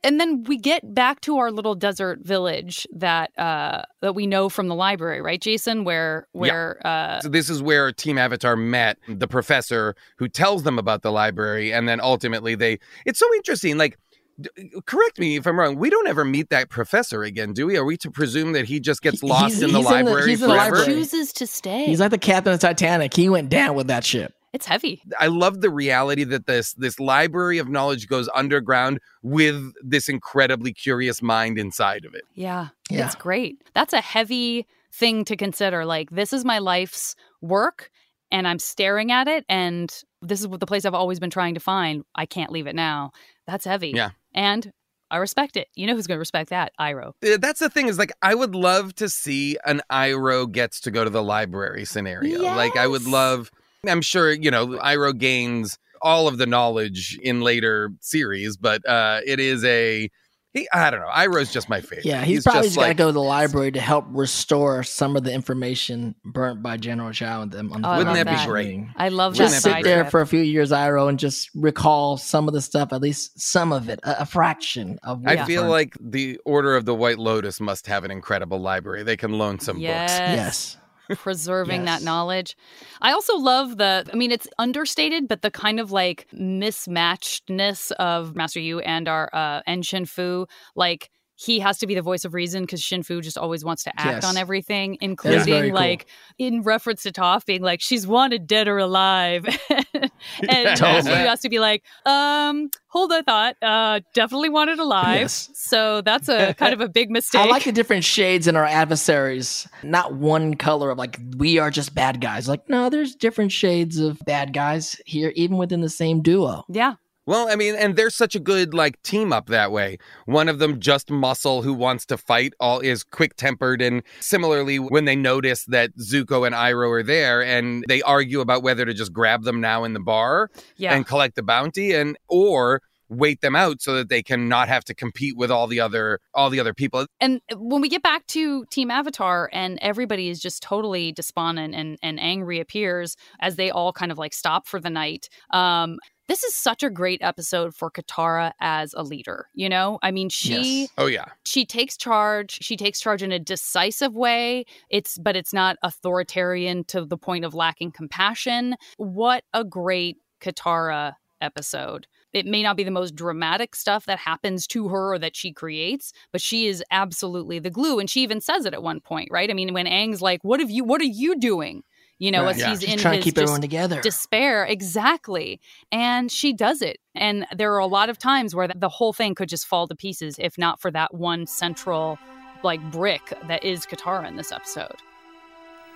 [0.07, 4.47] And then we get back to our little desert village that uh that we know
[4.47, 5.83] from the library, right, Jason?
[5.83, 10.79] Where where uh so this is where team avatar met the professor who tells them
[10.79, 13.97] about the library and then ultimately they it's so interesting like
[14.39, 14.49] d-
[14.85, 17.83] correct me if i'm wrong we don't ever meet that professor again do we are
[17.85, 20.29] we to presume that he just gets lost he's- in the he's in the- library
[20.29, 20.99] he's in the forever library.
[20.99, 21.85] chooses to stay.
[21.85, 23.13] He's like the captain of Titanic.
[23.13, 24.33] He went down with that ship.
[24.57, 25.03] It's heavy.
[25.19, 30.73] i love the reality that this this library of knowledge goes underground with this incredibly
[30.73, 32.69] curious mind inside of it Yeah.
[32.89, 33.05] Yeah.
[33.05, 33.61] It's great.
[33.75, 35.85] That's a heavy thing to consider.
[35.85, 37.91] Like this is my life's work
[38.31, 39.93] and I'm staring at it and
[40.23, 42.03] this is what the place I've always been trying to find.
[42.15, 43.11] I can't leave it now.
[43.45, 43.91] That's heavy.
[43.95, 44.09] Yeah.
[44.33, 44.71] And
[45.11, 45.67] I respect it.
[45.75, 46.73] You know who's going to respect that?
[46.79, 47.09] Iroh.
[47.23, 50.91] Uh, that's the thing is like i would love to see an Iroh gets to
[50.91, 53.51] go to the library scenario like i would love
[53.87, 59.21] i'm sure you know Iroh gains all of the knowledge in later series but uh
[59.25, 60.09] it is a
[60.53, 62.93] he i don't know Iroh's just my favorite Yeah, he's, probably just just got to
[62.93, 67.43] go to the library to help restore some of the information burnt by General Zhao
[67.43, 68.85] and them on the Oh, Wouldn't love that be great?
[68.95, 69.69] I love Wouldn't Just that.
[69.69, 72.93] that sit there for a few years, Iroh, and just recall some of the stuff,
[72.93, 75.21] at least some of it, a, a fraction of.
[75.27, 75.71] I feel burnt.
[75.71, 79.03] like the Order of the White Lotus must have an incredible library.
[79.03, 80.11] They can loan some yes.
[80.11, 80.19] books.
[80.19, 80.77] yes,
[81.15, 81.99] preserving Yes.
[81.99, 82.55] that knowledge.
[83.01, 88.35] I also love the, I mean, it's understated, but the kind of like mismatchedness of
[88.35, 90.47] Master Yu and our uh, Enshin Fu.
[90.75, 93.83] Like, he has to be the voice of reason because Xin Fu just always wants
[93.83, 94.25] to act Yes.
[94.25, 95.73] on everything, very including cool.
[95.73, 96.07] like
[96.39, 99.45] in reference to Toph being like, she's wanted dead or alive.
[99.69, 101.01] and Totally.
[101.01, 103.55] Xin Fu has to be like, um, hold that thought.
[103.61, 105.21] Uh, definitely wanted alive.
[105.21, 105.49] Yes.
[105.53, 107.41] So that's a kind of a big mistake.
[107.41, 109.67] I like the different shades in our adversaries.
[109.83, 112.47] Not one color of like we are just bad guys.
[112.47, 116.63] Like no, there's different shades of bad guys here, even within the same duo.
[116.69, 116.95] yeah.
[117.27, 119.97] Well, I mean, and they're such a good like team up that way.
[120.25, 124.79] One of them just muscle who wants to fight, all is quick tempered, and similarly,
[124.79, 128.93] when they notice that Zuko and Iroh are there, and they argue about whether to
[128.93, 130.95] just grab them now in the bar Yeah.
[130.95, 134.83] and collect the bounty, and or wait them out so that they can not have
[134.83, 137.05] to compete with all the other all the other people.
[137.21, 141.97] and when we get back to Team Avatar and everybody is just totally despondent and,
[142.03, 145.29] and angry appears as they all kind of like stop for the night.
[145.51, 149.47] Um, this is such a great episode for Katara as a leader.
[149.53, 150.89] You know, I mean, she Yes.
[150.97, 152.59] Oh yeah, she takes charge.
[152.61, 154.65] She takes charge in a decisive way.
[154.89, 158.75] It's but it's not authoritarian to the point of lacking compassion.
[158.97, 162.07] What a great Katara episode.
[162.33, 165.51] It may not be the most dramatic stuff that happens to her or that she
[165.53, 167.99] creates, but she is absolutely the glue.
[167.99, 169.49] And she even says it at one point, right?
[169.49, 170.83] I mean, when Aang's like, "What have you?
[170.83, 171.83] What are you doing?"
[172.19, 172.55] You know, Right.
[172.55, 172.69] as Yeah.
[172.71, 174.01] he's She's in trying his to keep everyone together.
[174.01, 175.59] despair exactly
[175.91, 179.35] and she does it and there are a lot of times where the whole thing
[179.35, 182.17] could just fall to pieces if not for that one central
[182.63, 184.95] like brick that is Katara in this episode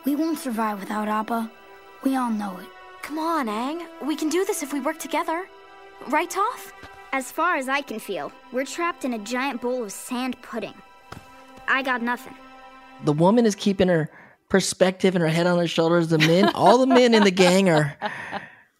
[0.05, 1.49] We won't survive without Appa.
[2.03, 2.67] We all know it.
[3.03, 3.85] Come on, Aang.
[4.05, 5.47] We can do this if we work together.
[6.07, 6.71] Right, Toph?
[7.13, 10.73] As far as I can feel, we're trapped in a giant bowl of sand pudding.
[11.67, 12.35] I got nothing.
[13.03, 14.09] the woman is keeping her
[14.51, 16.09] perspective and her head on her shoulders.
[16.09, 17.97] The men, all the men in the gang are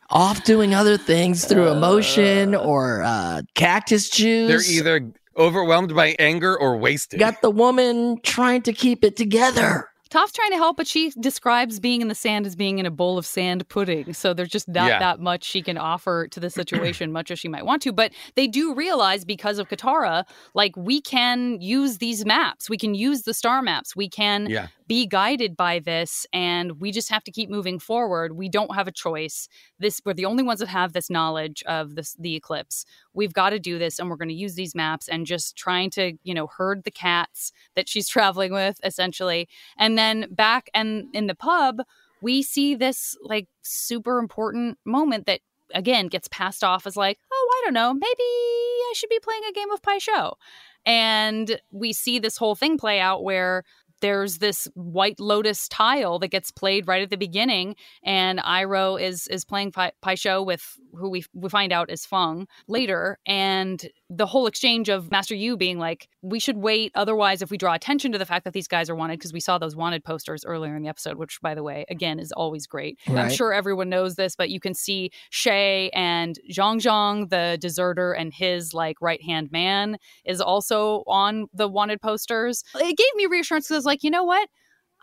[0.10, 4.48] off doing other things through emotion or uh, cactus juice.
[4.68, 7.20] they're either overwhelmed by anger or wasted.
[7.20, 9.88] got the woman trying to keep it together.
[10.10, 12.92] Toph's trying to help, but she describes being in the sand as being in a
[12.92, 14.12] bowl of sand pudding.
[14.12, 15.00] So there's just not Yeah.
[15.00, 17.94] that much she can offer to the situation, much as she might want to.
[17.94, 22.94] But they do realize because of Katara, like we can use these maps, we can
[22.94, 24.68] use the star maps, we can Yeah.
[24.88, 28.36] Be guided by this, and we just have to keep moving forward.
[28.36, 29.48] We don't have a choice.
[29.80, 32.86] This we're the only ones that have this knowledge of this the eclipse.
[33.14, 35.92] We've got to do this, and we're going to use these maps and just trying
[35.92, 39.48] to you know herd the cats that she's traveling with, essentially.
[39.78, 41.82] And then back and in the pub,
[42.22, 45.42] we see this like super important moment that
[45.74, 49.44] again gets passed off as like, oh, I don't know, maybe I should be playing
[49.50, 50.38] a game of Pai Sho.
[50.86, 53.64] And we see this whole thing play out where
[54.02, 59.28] there's this white lotus tile that gets played right at the beginning, and Iroh is
[59.28, 64.26] is playing Pai, Pai with who we we find out is Feng later, and the
[64.26, 68.12] whole exchange of Master Yu being like, "We should wait, otherwise, if we draw attention
[68.12, 70.76] to the fact that these guys are wanted, because we saw those wanted posters earlier
[70.76, 73.00] in the episode, which, by the way, again is always great.
[73.08, 78.12] I'm sure everyone knows this, but you can see Chey and Jeong Jeong, the deserter,
[78.12, 82.64] and his like right hand man is also on the wanted posters.
[82.76, 84.50] It gave me reassurance because I was like, you know what?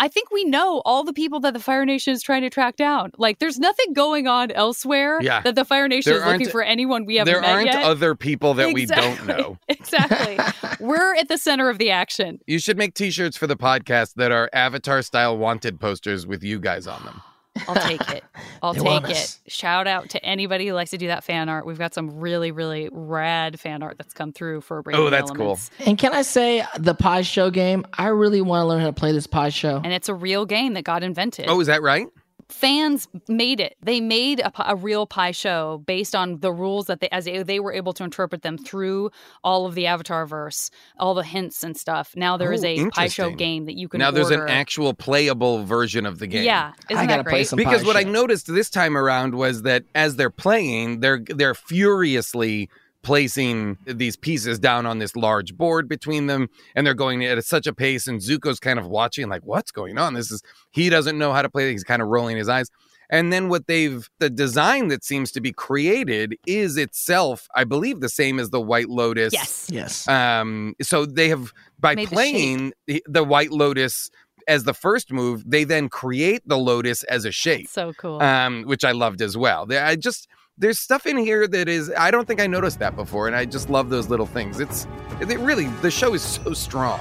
[0.01, 2.77] I think we know all the people that the Fire Nation is trying to track
[2.77, 3.11] down.
[3.19, 5.41] Like, there's nothing going on elsewhere Yeah.
[5.43, 7.83] that the Fire Nation There is looking for anyone we haven't there met aren't yet.
[7.85, 9.59] other people that we don't know.
[9.69, 10.39] exactly.
[10.79, 12.39] We're at the center of the action.
[12.47, 16.61] You should make t-shirts for the podcast that are avatar style wanted posters with you
[16.61, 17.21] guys on them.
[17.67, 18.25] I'll take it.
[18.63, 19.39] I'll They take it.
[19.47, 21.67] Shout out to anybody who likes to do that fan art.
[21.67, 25.11] We've got some really, really rad fan art that's come through for Brave Oh, New
[25.11, 25.59] that's cool.
[25.81, 27.87] And can I say the Pai Sho game?
[27.97, 29.81] I really want to learn how to play this Pai Sho.
[29.83, 31.47] And it's a real game that got invented.
[31.49, 32.07] Oh, is that right?
[32.49, 33.77] Fans made it.
[33.83, 37.43] They made a, a real Pai Sho based on the rules that they as they,
[37.43, 39.11] they were able to interpret them through
[39.45, 42.15] all of the Avatar verse, all the hints and stuff.
[42.17, 44.95] Now there is Oh, a Pai Sho game that you can now there's an actual
[44.95, 46.45] playable version of the game.
[46.45, 47.49] Yeah, isn't I that gotta play great?
[47.49, 51.21] some because Pie what I noticed this time around was that as they're playing, they're
[51.29, 52.71] they're furiously
[53.03, 57.67] placing these pieces down on this large board between them and they're going at such
[57.67, 61.17] a pace and Zuko's kind of watching like what's going on this is he doesn't
[61.19, 62.69] know how to play he's kind of rolling his eyes
[63.11, 68.01] and then what they've the design that seems to be created is itself I believe
[68.01, 69.69] the same as the White Lotus Yes.
[69.71, 70.09] Yes.
[70.09, 74.11] um, so they have by Made playing the, the White Lotus
[74.49, 78.23] as the first move, they then create the lotus as a shape, So cool.
[78.23, 79.67] um, which I loved as well.
[79.67, 80.27] There- I just
[80.59, 83.45] there's stuff in here that is I don't think I noticed that before, and I
[83.45, 84.61] just love those little things.
[84.61, 84.87] It's
[85.21, 87.01] it really the show is so strong.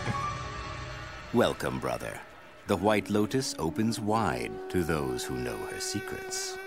[1.34, 2.20] Welcome, brother.
[2.68, 6.58] The White Lotus opens wide to those who know her secrets.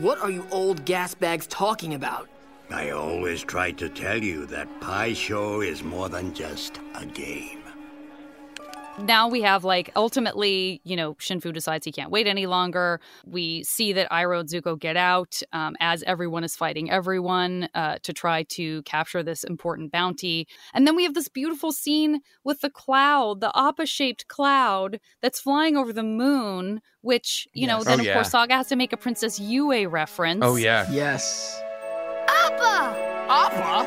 [0.00, 2.28] What are you old gas bags talking about?
[2.70, 7.63] I always try to tell you that Pai Sho is more than just a game.
[9.00, 13.00] Now we have like ultimately, you know, Xin Fu decides he can't wait any longer.
[13.26, 17.98] We see that Iroh and Zuko get out um, as everyone is fighting everyone uh,
[18.04, 20.46] to try to capture this important bounty.
[20.72, 25.40] And then we have this beautiful scene with the cloud, the Appa shaped cloud that's
[25.40, 28.14] flying over the moon, which, you know, then Oh, of yeah.
[28.14, 30.40] course Sokka has to make a Princess Yue reference.
[30.44, 30.86] Oh yeah.
[30.90, 31.60] Yes.
[32.28, 32.94] Appa!
[33.28, 33.84] Appa?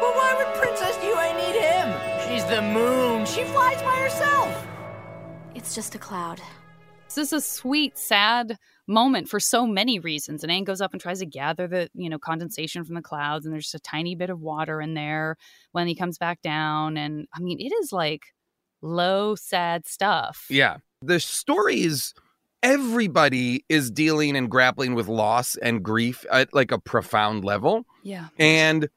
[0.00, 1.94] But why would Princess Yue need him?
[2.26, 3.17] She's the moon.
[3.34, 4.66] She flies by herself.
[5.54, 6.40] It's just a cloud.
[7.06, 10.42] This is a sweet, sad moment for so many reasons.
[10.42, 13.44] And Aang goes up and tries to gather the, you know, condensation from the clouds,
[13.44, 15.36] and there's just a tiny bit of water in there
[15.72, 16.96] when he comes back down.
[16.96, 18.22] And I mean, it is like
[18.80, 20.46] low, sad stuff.
[20.48, 20.78] Yeah.
[21.02, 22.14] The stories
[22.62, 27.84] everybody is dealing and grappling with loss and grief at like a profound level.
[28.02, 28.28] Yeah.
[28.38, 28.88] And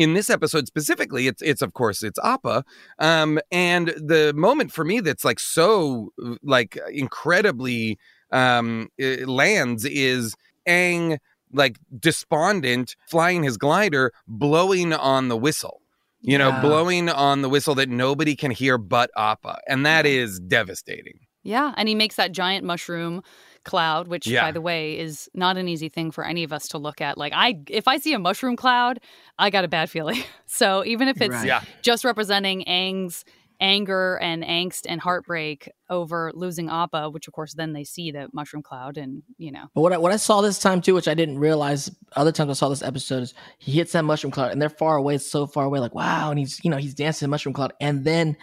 [0.00, 2.64] in this episode specifically, it's it's of course it's Appa.
[2.98, 6.10] Um, and the moment for me that's like so
[6.42, 7.98] like incredibly
[8.32, 10.34] um lands is
[10.66, 11.18] Aang
[11.52, 15.80] like despondent flying his glider, blowing on the whistle.
[16.22, 16.60] You know, Yeah.
[16.60, 19.58] blowing on the whistle that nobody can hear but Appa.
[19.66, 21.18] And that is devastating.
[21.42, 21.72] Yeah.
[21.78, 23.22] And he makes that giant mushroom
[23.64, 24.42] cloud, which, Yeah.
[24.42, 27.18] by the way, is not an easy thing for any of us to look at.
[27.18, 29.00] Like, I, if I see a mushroom cloud,
[29.38, 30.22] I got a bad feeling.
[30.52, 31.46] So even if it's Right.
[31.46, 31.62] Yeah.
[31.80, 33.24] just representing Aang's
[33.60, 38.28] anger and angst and heartbreak over losing Appa, which of course then they see the
[38.32, 39.66] mushroom cloud and you know.
[39.74, 42.50] But what I, what I saw this time too, which I didn't realize other times
[42.50, 45.46] I saw this episode, is he hits that mushroom cloud and they're far away, so
[45.46, 48.36] far away, like wow, and he's you know he's dancing the mushroom cloud, and then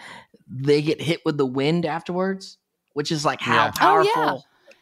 [0.48, 2.58] they get hit with the wind afterwards,
[2.94, 3.72] which is like how Yeah.
[3.82, 4.38] Oh, yeah.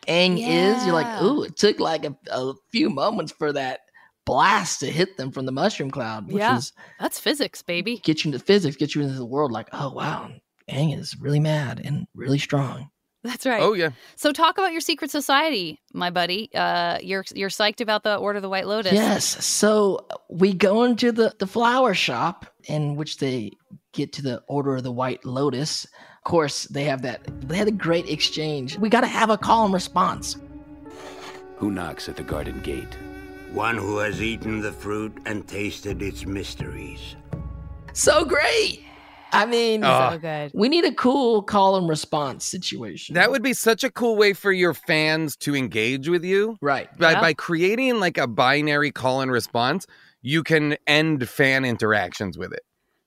[0.07, 0.37] Powerful Aang
[0.77, 0.85] is.
[0.85, 1.23] You're like, Yeah.
[1.23, 3.79] ooh, it took like a, a few moments for that
[4.25, 6.57] blast to hit them from the mushroom cloud, which Yeah.
[6.57, 7.97] is That's physics, baby.
[8.03, 9.51] get you into physics, get you into the world.
[9.51, 10.31] Like, oh wow,
[10.69, 12.89] Aang is really mad and really strong.
[13.23, 13.61] That's right.
[13.61, 13.89] Oh yeah.
[14.17, 16.49] So talk about your secret society, my buddy.
[16.53, 18.93] Uh you're you're psyched about the Order of the White Lotus.
[18.93, 19.43] Yes.
[19.43, 23.51] So we go into the, the flower shop in which they
[23.93, 25.87] get to the Order of the White Lotus.
[26.25, 28.79] Of course, they have that they had a great exchange.
[28.79, 30.37] We gotta have a call and response.
[31.57, 32.91] Who knocks at the garden gate?
[33.53, 37.15] One who has eaten the fruit and tasted its mysteries.
[37.93, 38.81] So great.
[39.33, 39.87] I mean Oh.
[39.87, 40.17] So ah.
[40.17, 40.51] good.
[40.55, 43.13] we need a cool call and response situation.
[43.13, 46.57] That would be such a cool way for your fans to engage with you.
[46.59, 46.89] right.
[46.97, 47.21] By, Yeah.
[47.21, 49.85] by creating like a binary call and response,
[50.23, 52.61] you can end fan interactions with it.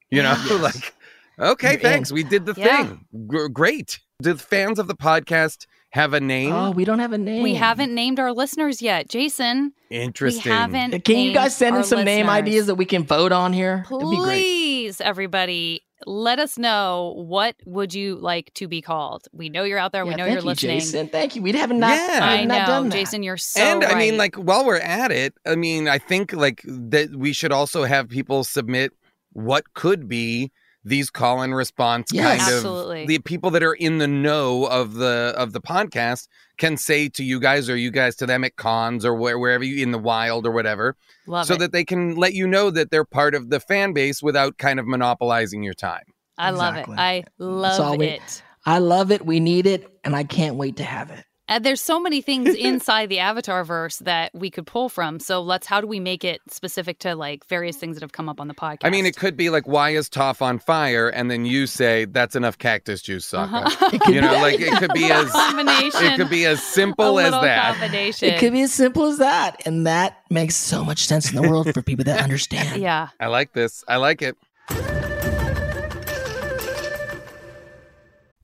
[0.08, 0.62] You know, Yes.
[0.62, 0.94] like,
[1.38, 2.12] okay, You're thanks.
[2.12, 2.84] We did the Yeah.
[2.84, 3.04] thing.
[3.30, 3.98] G- great.
[4.20, 6.52] Do the fans of the podcast have a name?
[6.52, 7.42] Oh, we don't have a name.
[7.42, 9.08] We haven't named our listeners yet.
[9.08, 10.50] Jason, Interesting.
[10.50, 13.52] we haven't Can you guys send in some name ideas that we can vote on
[13.52, 13.84] here?
[13.90, 14.24] It'd be great.
[14.42, 19.26] Please, everybody, let us know what would you like to be called.
[19.32, 20.04] We know you're out there.
[20.04, 20.80] we know thank you're you, listening.
[20.80, 21.08] Jason.
[21.08, 21.42] Thank you.
[21.42, 22.06] We haven't not, Yeah.
[22.06, 22.96] we have I not know, done that.
[22.96, 23.22] Jason.
[23.22, 26.62] You're so and I mean, like, while we're at it, I mean, I think like
[26.66, 28.92] that we should also have people submit
[29.32, 30.50] what could be
[30.88, 32.40] these call and response Yes.
[32.40, 33.02] kind Absolutely.
[33.02, 37.08] of the people that are in the know of the of the podcast can say
[37.10, 39.90] to you guys or you guys to them at cons or where, wherever you in
[39.92, 40.96] the wild or whatever
[41.26, 41.58] love so it.
[41.60, 44.80] that they can let you know that they're part of the fan base without kind
[44.80, 46.04] of monopolizing your time
[46.36, 46.86] I love it.
[46.88, 48.42] I all love we- it.
[48.66, 49.24] I love it.
[49.24, 51.24] We need it, and I can't wait to have it.
[51.48, 55.18] And there's so many things inside the Avatar verse that we could pull from.
[55.18, 58.28] So let's how do we make it specific to like various things that have come
[58.28, 58.78] up on the podcast?
[58.82, 62.04] i mean it could be like why is Toph on fire and then you say
[62.04, 63.48] that's enough cactus juice Sokka.
[63.68, 64.12] Uh-huh.
[64.12, 66.04] You know like it could be as combination.
[66.04, 68.28] it could be as a simple as that combination.
[68.28, 71.48] It could be as simple as that, and that makes so much sense in the
[71.48, 72.80] world for people that understand.
[72.80, 73.08] Yeah.
[73.20, 74.36] i like this i like it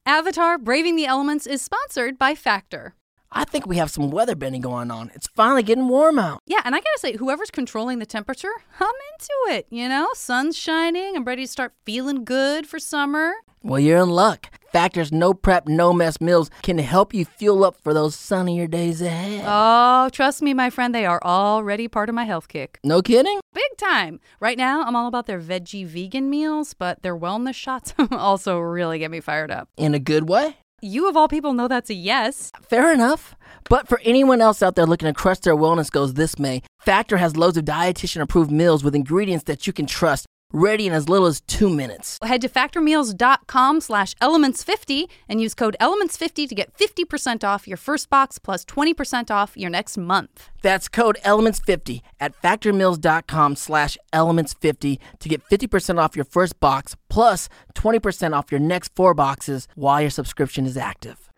[0.07, 2.95] Avatar Braving the Elements is sponsored by Factor.
[3.37, 5.11] I think we have some weather bending going on.
[5.15, 6.39] It's finally getting warm out.
[6.47, 9.67] Yeah, and I gotta say, whoever's controlling the temperature, I'm into it.
[9.71, 11.17] You know, sun's shining.
[11.17, 13.33] I'm ready to start feeling good for summer.
[13.65, 14.51] Well, you're in luck.
[14.73, 19.01] Factor's no prep, no mess meals can help you fuel up for those sunnier days
[19.01, 19.45] ahead.
[19.47, 22.79] Oh, trust me, my friend, they are already part of my health kick.
[22.85, 23.41] no kidding?
[23.55, 24.21] Big time.
[24.41, 28.99] Right now, I'm all about their veggie vegan meals, but their wellness shots also really
[28.99, 29.69] get me fired up.
[29.77, 30.59] In a good way?
[30.85, 32.51] You, of all people, know that's a yes.
[32.61, 33.35] Fair enough.
[33.71, 37.17] But for anyone else out there looking to crush their wellness goals this May, Factor
[37.17, 41.09] has loads of dietitian approved meals with ingredients that you can trust, ready in as
[41.09, 42.19] little as two minutes.
[42.23, 48.09] Head to factormeals.com slash elements50 and use code elements50 to get 50% off your first
[48.09, 50.49] box plus 20% off your next month.
[50.63, 57.49] That's code elements50 at factormeals.com slash elements50 to get 50% off your first box plus
[57.75, 61.34] 20% off your next four boxes while your subscription is active.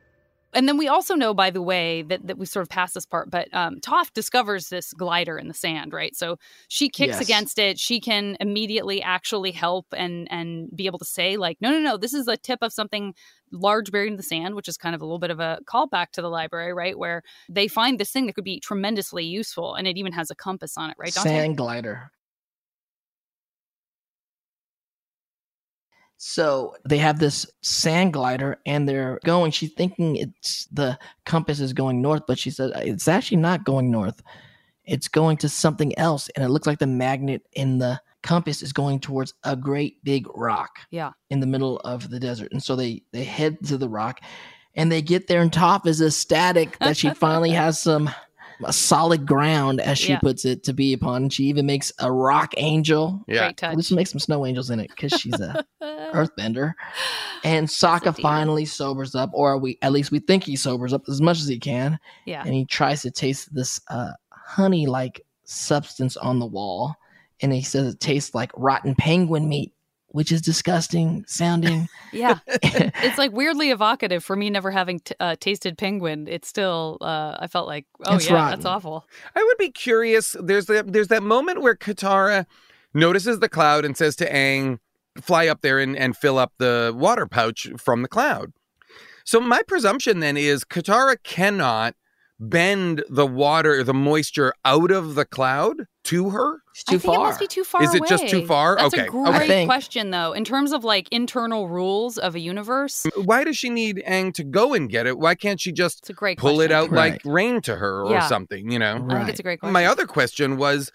[0.57, 3.05] And then we also know, by the way, that, that we sort of passed this
[3.05, 6.17] part, but um, Toph discovers this glider in the sand, right?
[6.17, 6.39] So
[6.69, 7.29] she kicks Yes.
[7.29, 7.79] against it.
[7.79, 11.97] She can immediately actually help and and be able to say, like, no, no, no,
[11.99, 13.15] this is the tip of something
[13.53, 16.11] large buried in the sand, which is kind of a little bit of a callback
[16.13, 16.99] to the library, right?
[16.99, 20.35] Where they find this thing that could be tremendously useful, and it even has a
[20.35, 21.13] compass on it, right?
[21.13, 21.43] Dante?
[21.43, 22.11] Sand glider.
[26.19, 29.51] So they have this sand glider and they're going.
[29.51, 33.91] She's thinking it's the compass is going north, but she said it's actually not going
[33.91, 34.23] north.
[34.85, 36.31] It's going to something else.
[36.35, 40.27] And it looks like the magnet in the compass is going towards a great big
[40.35, 41.13] rock Yeah.
[41.31, 42.51] in the middle of the desert.
[42.53, 44.21] And so they they head to the rock
[44.75, 48.11] and they get there and Toph is ecstatic that she finally has some
[48.65, 50.19] a solid ground as she Yeah.
[50.19, 51.29] puts it to be upon.
[51.29, 53.25] She even makes a rock angel.
[53.29, 53.47] Yeah.
[53.49, 53.77] Great touch.
[53.77, 56.73] Let's make some snow angels in it because she's a earthbender.
[57.45, 61.21] And Sokka finally sobers up, or we at least we think he sobers up as
[61.21, 61.99] much as he can.
[62.25, 62.43] yeah.
[62.45, 66.95] And he tries to taste this uh, honey like substance on the wall.
[67.43, 69.73] And he says it tastes like rotten penguin meat,
[70.17, 71.89] which is disgusting sounding.
[72.13, 72.39] Yeah.
[72.47, 76.27] it's like weirdly evocative for me never having t- uh, tasted penguin.
[76.29, 78.51] It's still, uh, I felt like, oh, It's yeah, rotten.
[78.53, 79.07] that's awful.
[79.35, 80.35] I would be curious.
[80.41, 82.47] There's that there's that moment where Katara
[82.95, 84.79] notices the cloud and says to Aang,
[85.21, 88.55] fly up there and, and fill up the water pouch from the cloud.
[89.25, 91.97] So my presumption then is Katara cannot
[92.39, 96.61] bend the water, the moisture out of the cloud to her.
[96.73, 97.25] It's too I think far.
[97.25, 98.77] it must be too far Is it just too far?
[98.77, 100.33] That's Okay, a great think- question, though.
[100.33, 104.35] In terms of like internal rules of a universe, mm, Why does she need Aang
[104.35, 105.19] to go and get it?
[105.19, 106.73] Why can't she just it's a great pull it question.
[106.77, 108.27] out like rain to her or Yeah.
[108.29, 109.07] something, you know?
[109.09, 109.73] I think it's a great question.
[109.73, 110.93] My other question was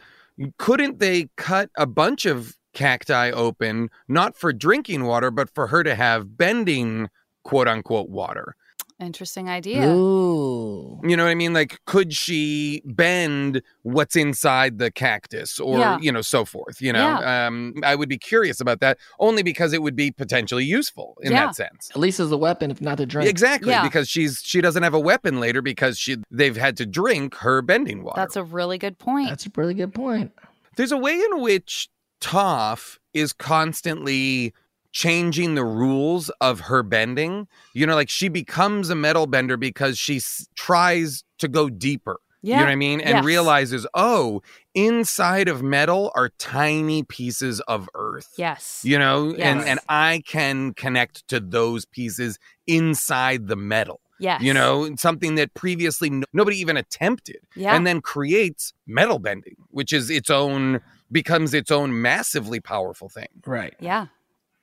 [0.57, 5.83] couldn't they cut a bunch of cacti open, not for drinking water, but for her
[5.83, 7.09] to have bending
[7.43, 8.55] quote unquote water?
[9.01, 9.87] Interesting idea.
[9.89, 10.99] Ooh.
[11.03, 11.53] You know what I mean?
[11.53, 15.97] Like, could she bend what's inside the cactus or, Yeah.
[15.99, 16.81] you know, so forth?
[16.81, 20.65] You know, um, I would be curious about that only because it would be potentially
[20.65, 21.47] useful in Yeah.
[21.47, 21.89] that sense.
[21.91, 23.27] At least as a weapon, if not a drink.
[23.29, 23.83] Exactly, Yeah.
[23.83, 27.61] because she's she doesn't have a weapon later because she they've had to drink her
[27.61, 28.21] bending water.
[28.21, 29.29] That's a really good point.
[29.29, 30.31] That's a really good point.
[30.77, 31.89] There's a way in which
[32.21, 34.53] Toph is constantly
[34.91, 37.47] changing the rules of her bending.
[37.73, 42.19] You know, like she becomes a metal bender because she s- tries to go deeper.
[42.43, 42.55] Yeah.
[42.55, 43.01] You know what I mean?
[43.01, 43.23] And Yes.
[43.25, 44.41] realizes, oh,
[44.73, 48.29] inside of metal are tiny pieces of earth.
[48.35, 48.81] yes.
[48.83, 53.99] You know, and and I can connect to those pieces inside the metal.
[54.19, 54.41] yes.
[54.41, 57.75] You know, something that previously no- nobody even attempted Yeah.
[57.75, 60.79] and then creates metal bending, which is its own
[61.11, 63.27] becomes its own massively powerful thing.
[63.45, 63.73] Right.
[63.79, 64.07] yeah.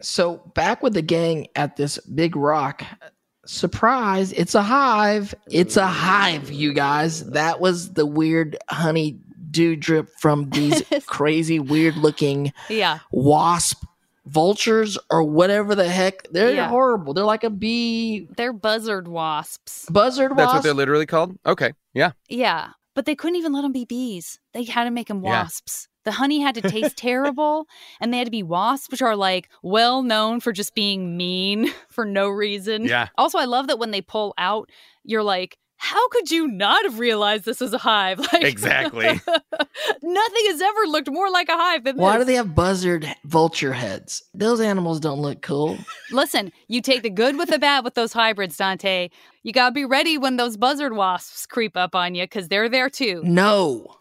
[0.00, 2.84] So back with the gang at this big rock.
[3.46, 5.34] Surprise, it's a hive.
[5.50, 7.30] It's a hive, you guys.
[7.30, 9.18] That was the weird honey
[9.50, 12.98] dew drip from these crazy, weird looking Yeah.
[13.10, 13.82] wasp
[14.26, 16.28] vultures or whatever the heck.
[16.30, 16.68] They're Yeah.
[16.68, 17.14] horrible.
[17.14, 19.86] They're like a bee They're buzzard wasps.
[19.90, 21.38] buzzard That's what they're literally called.
[21.46, 22.68] Okay, yeah, Yeah.
[22.94, 24.38] But they couldn't even let them be bees.
[24.52, 25.42] They had to make them Yeah.
[25.44, 25.88] wasps.
[26.08, 27.66] The honey had to taste terrible,
[28.00, 31.70] and they had to be wasps, which are like well known for just being mean
[31.90, 32.86] for no reason.
[32.86, 33.08] Yeah.
[33.18, 34.70] Also, I love that when they pull out,
[35.04, 38.18] you're like, how could you not have realized this is a hive?
[38.32, 39.04] Like Exactly.
[39.04, 42.22] nothing has ever looked more like a hive than Why this.
[42.22, 44.22] do they have buzzard vulture heads?
[44.32, 45.76] Those animals don't look cool.
[46.10, 49.10] Listen, you take the good with the bad with those hybrids, Dante.
[49.42, 52.88] You gotta be ready when those buzzard wasps creep up on you because they're there
[52.90, 53.20] too.
[53.24, 53.94] No.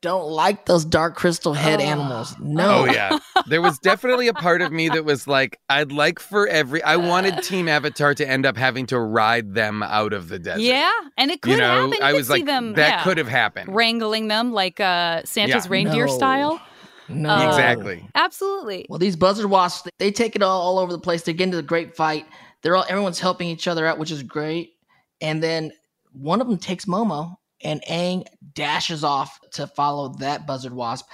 [0.00, 1.84] Don't like those dark crystal head Oh.
[1.84, 2.34] animals.
[2.40, 2.82] No.
[2.82, 3.18] Oh yeah.
[3.46, 6.96] There was definitely a part of me that was like, I'd like for every I
[6.96, 10.60] wanted Team Avatar to end up having to ride them out of the desert.
[10.62, 11.92] Yeah, and it could You know, happen.
[11.92, 13.74] You I was see like, them, that yeah, could have happened.
[13.74, 15.72] wrangling them like uh, Santa's Yeah.
[15.72, 16.16] reindeer No.
[16.16, 16.60] style.
[17.08, 17.34] No.
[17.34, 17.48] Oh.
[17.48, 18.06] Exactly.
[18.14, 18.86] Absolutely.
[18.88, 21.22] Well, these buzzard wasps, they take it all, all over the place.
[21.22, 22.26] They get into the great fight.
[22.62, 24.74] They're all everyone's helping each other out, which is great.
[25.20, 25.72] And then
[26.12, 31.06] one of them takes Momo, and Aang dashes off to follow that buzzard wasp.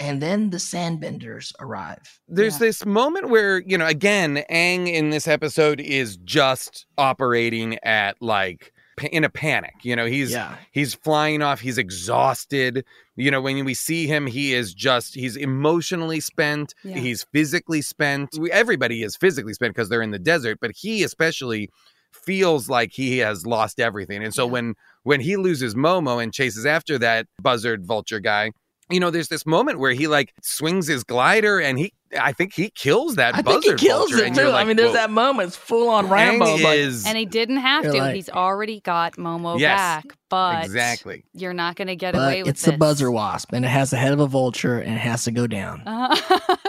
[0.00, 2.20] And then the sandbenders arrive.
[2.28, 2.58] There's Yeah.
[2.66, 8.72] this moment where, you know, again, Aang in this episode is just operating at like
[9.10, 9.74] in a panic.
[9.82, 10.56] You know, he's Yeah.
[10.70, 11.60] he's flying off.
[11.60, 12.84] He's exhausted.
[13.16, 16.74] You know, when we see him, he is just he's emotionally spent.
[16.84, 16.98] Yeah.
[16.98, 18.38] He's physically spent.
[18.52, 21.70] Everybody is physically spent because they're in the desert, but he especially
[22.12, 24.22] feels like he has lost everything.
[24.22, 24.52] And so Yeah.
[24.52, 24.74] when
[25.08, 28.52] when he loses Momo and chases after that buzzard vulture guy,
[28.90, 32.54] you know, there's this moment where he like swings his glider and he I think
[32.54, 34.26] he kills that I buzzard think he kills vulture.
[34.26, 34.40] it too.
[34.42, 35.48] you're I mean, there's "Whoa." that moment.
[35.48, 36.56] It's full on Aang Rambo.
[36.70, 37.92] is And he didn't have to.
[37.92, 39.76] like- He's already got Momo Yes.
[39.78, 41.24] back, but exactly.
[41.34, 42.78] you're not going to get away but with it's the this.
[42.78, 45.46] buzzard wasp, and it has the head of a vulture, and it has to go
[45.46, 45.82] down.
[45.86, 46.16] Uh,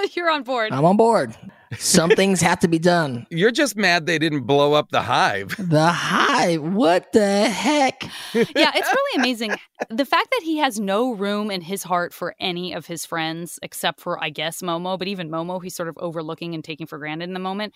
[0.13, 0.71] you're on board.
[0.73, 1.35] I'm on board.
[1.77, 3.27] Some things have to be done.
[3.29, 5.55] You're just mad they didn't blow up the hive.
[5.59, 6.63] The hive.
[6.63, 8.01] What the heck?
[8.33, 9.51] yeah, it's really amazing.
[9.91, 13.59] The fact that he has no room in his heart for any of his friends
[13.61, 16.97] except for, I guess, Momo, but even Momo, he's sort of overlooking and taking for
[16.97, 17.73] granted in the moment.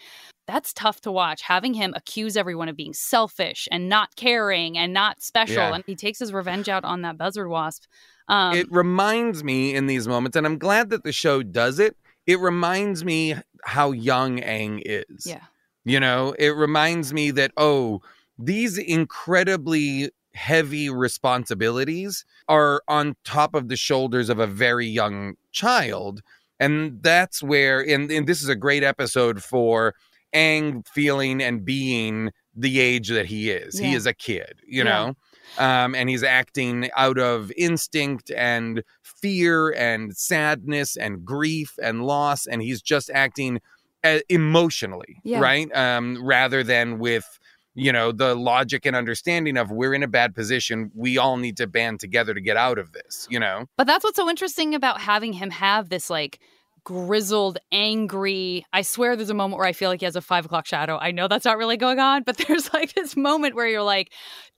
[0.47, 1.41] That's tough to watch.
[1.41, 5.55] Having him accuse everyone of being selfish and not caring and not special.
[5.55, 5.75] Yeah.
[5.75, 7.85] And he takes his revenge out on that buzzard wasp.
[8.27, 11.95] Um, it reminds me in these moments, and I'm glad that the show does it.
[12.25, 13.35] It reminds me
[13.65, 15.25] how young Aang is.
[15.25, 15.41] yeah.
[15.85, 18.01] You know, it reminds me that, oh,
[18.39, 26.21] these incredibly heavy responsibilities are on top of the shoulders of a very young child.
[26.59, 29.93] And that's where, and, and this is a great episode for
[30.33, 33.77] Aang feeling and being the age that he is.
[33.79, 34.89] He is a kid, you Yeah.
[34.89, 35.13] know?
[35.57, 42.47] Um, and he's acting out of instinct and fear and sadness and grief and loss.
[42.47, 43.59] And he's just acting
[44.03, 45.39] uh, emotionally, Yeah.
[45.39, 45.73] right?
[45.75, 47.25] Um, rather than with,
[47.75, 50.91] you know, the logic and understanding of we're in a bad position.
[50.93, 53.65] We all need to band together to get out of this, you know?
[53.77, 56.39] But that's what's so interesting about having him have this like
[56.83, 58.65] grizzled, angry.
[58.73, 60.97] I swear there's a moment where I feel like he has a five o'clock shadow.
[60.99, 64.11] I know that's not really going on, but there's like this moment where you're like,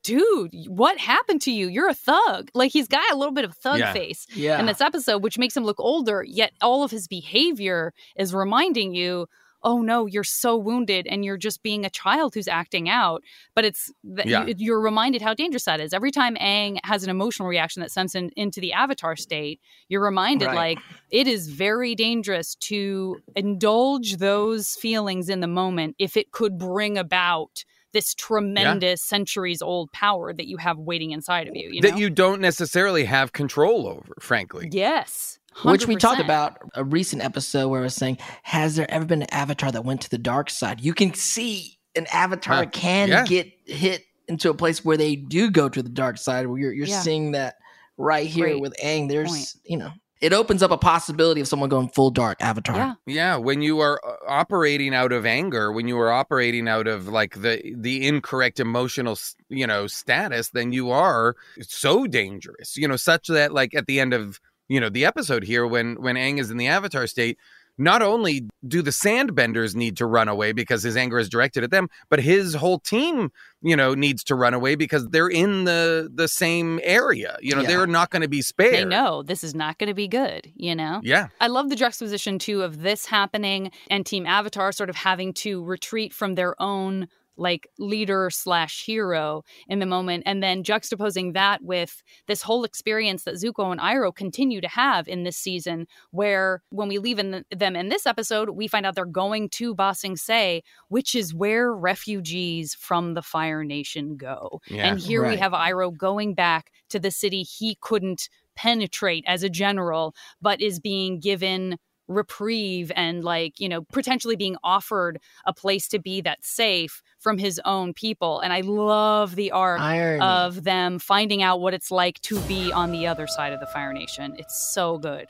[0.03, 1.67] dude, what happened to you?
[1.67, 2.49] You're a thug.
[2.53, 3.93] Like he's got a little bit of thug Yeah.
[3.93, 4.59] face Yeah.
[4.59, 8.93] in this episode, which makes him look older, yet all of his behavior is reminding
[8.93, 9.27] you.
[9.65, 13.23] Oh no, you're so wounded and you're just being a child who's acting out.
[13.55, 14.45] But it's that Yeah.
[14.45, 15.91] you, you're reminded how dangerous that is.
[15.93, 19.59] Every time Aang has an emotional reaction that sends him into the avatar state,
[19.89, 20.77] you're reminded Right.
[20.77, 20.79] like
[21.11, 26.97] it is very dangerous to indulge those feelings in the moment if it could bring
[26.97, 31.69] about this tremendous centuries old power that you have waiting inside of you.
[31.71, 31.97] you that know?
[31.97, 34.67] you don't necessarily have control over, frankly.
[34.71, 35.39] yes.
[35.63, 39.21] Which we talked about a recent episode where I was saying, has there ever been
[39.21, 40.81] an avatar that went to the dark side?
[40.81, 42.69] You can see an avatar Huh.
[42.71, 43.25] can Yeah.
[43.25, 46.47] get hit into a place where they do go to the dark side.
[46.47, 46.99] Where you're you're Yeah.
[47.01, 47.55] seeing that
[47.97, 49.07] right here Great with Aang.
[49.07, 49.53] There's point.
[49.63, 49.91] you know
[50.21, 52.75] it opens up a possibility of someone going full dark avatar.
[52.75, 52.93] Yeah.
[53.05, 57.07] Yeah, when you are uh, operating out of anger, when you are operating out of
[57.09, 59.17] like the the incorrect emotional,
[59.49, 62.75] you know, status, then you are so dangerous.
[62.75, 65.95] You know, such that like at the end of you know the episode here, when
[66.01, 67.37] when Aang is in the Avatar state,
[67.77, 71.71] not only do the Sandbenders need to run away because his anger is directed at
[71.71, 76.09] them, but his whole team, you know, needs to run away because they're in the
[76.13, 77.37] the same area.
[77.41, 77.67] You know, Yeah.
[77.67, 78.73] they're not going to be spared.
[78.75, 81.01] They know this is not going to be good, you know?
[81.03, 81.27] Yeah.
[81.41, 85.61] I love the juxtaposition too of this happening and Team Avatar sort of having to
[85.63, 87.07] retreat from their own
[87.37, 93.23] like leader slash hero in the moment, and then juxtaposing that with this whole experience
[93.23, 97.31] that Zuko and Iroh continue to have in this season, where when we leave in
[97.31, 101.15] the, them in this episode, we find out they're going to Ba Sing Se, which
[101.15, 104.61] is where refugees from the Fire Nation go.
[104.67, 104.87] Yeah.
[104.87, 109.49] And here we have Iroh going back to the city he couldn't penetrate as a
[109.49, 111.77] general, but is being given
[112.07, 117.37] reprieve and like you know potentially being offered a place to be that's safe from
[117.37, 120.21] his own people and i love the arc Irony.
[120.21, 123.65] of them finding out what it's like to be on the other side of the
[123.67, 125.27] fire nation it's so good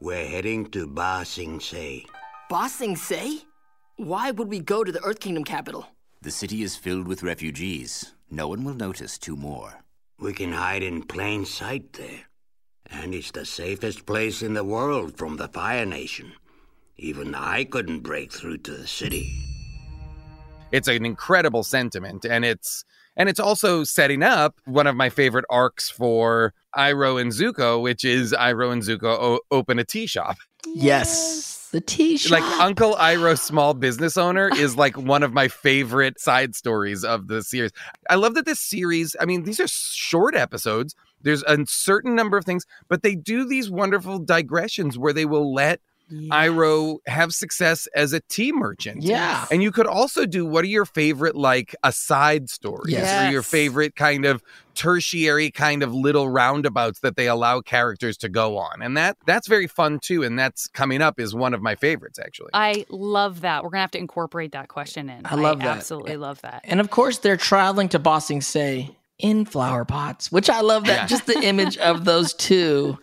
[0.00, 2.06] We're heading to Ba Sing Se.
[2.48, 3.42] Ba Sing Se?
[3.96, 5.88] Why would we go to the Earth Kingdom capital?
[6.22, 8.14] The city is filled with refugees.
[8.30, 9.82] No one will notice two more.
[10.20, 12.27] We can hide in plain sight there.
[12.90, 16.32] And it's the safest place in the world from the Fire Nation.
[16.96, 19.30] Even I couldn't break through to the city.
[20.72, 22.84] it's an incredible sentiment and it's
[23.16, 28.04] and it's also setting up one of my favorite arcs for Iroh and Zuko, which
[28.04, 30.36] is Iroh and Zuko o- open a tea shop.
[30.66, 31.68] yes.
[31.72, 32.40] the tea shop.
[32.40, 37.26] Like Uncle Iroh, small business owner, is like one of my favorite side stories of
[37.28, 37.72] the series.
[38.08, 39.16] I love that this series.
[39.20, 40.94] I mean, these are short episodes.
[41.22, 45.52] There's a certain number of things, but they do these wonderful digressions where they will
[45.52, 49.02] let Iroh have success as a tea merchant.
[49.02, 49.44] Yeah.
[49.50, 53.28] And you could also do what are your favorite like aside stories Yes.
[53.28, 54.42] or your favorite kind of
[54.74, 58.80] tertiary kind of little roundabouts that they allow characters to go on.
[58.80, 62.18] And that that's very fun too and that's coming up is one of my favorites
[62.18, 62.50] actually.
[62.54, 63.62] I love that.
[63.62, 65.26] We're gonna have to incorporate that question in.
[65.26, 65.78] I love that.
[65.78, 66.62] Absolutely love that.
[66.64, 70.84] And of course, they're traveling to Ba Sing Se in flower pots, which I love
[70.86, 70.96] that.
[71.02, 71.06] Yeah.
[71.06, 72.98] Just the image of those two.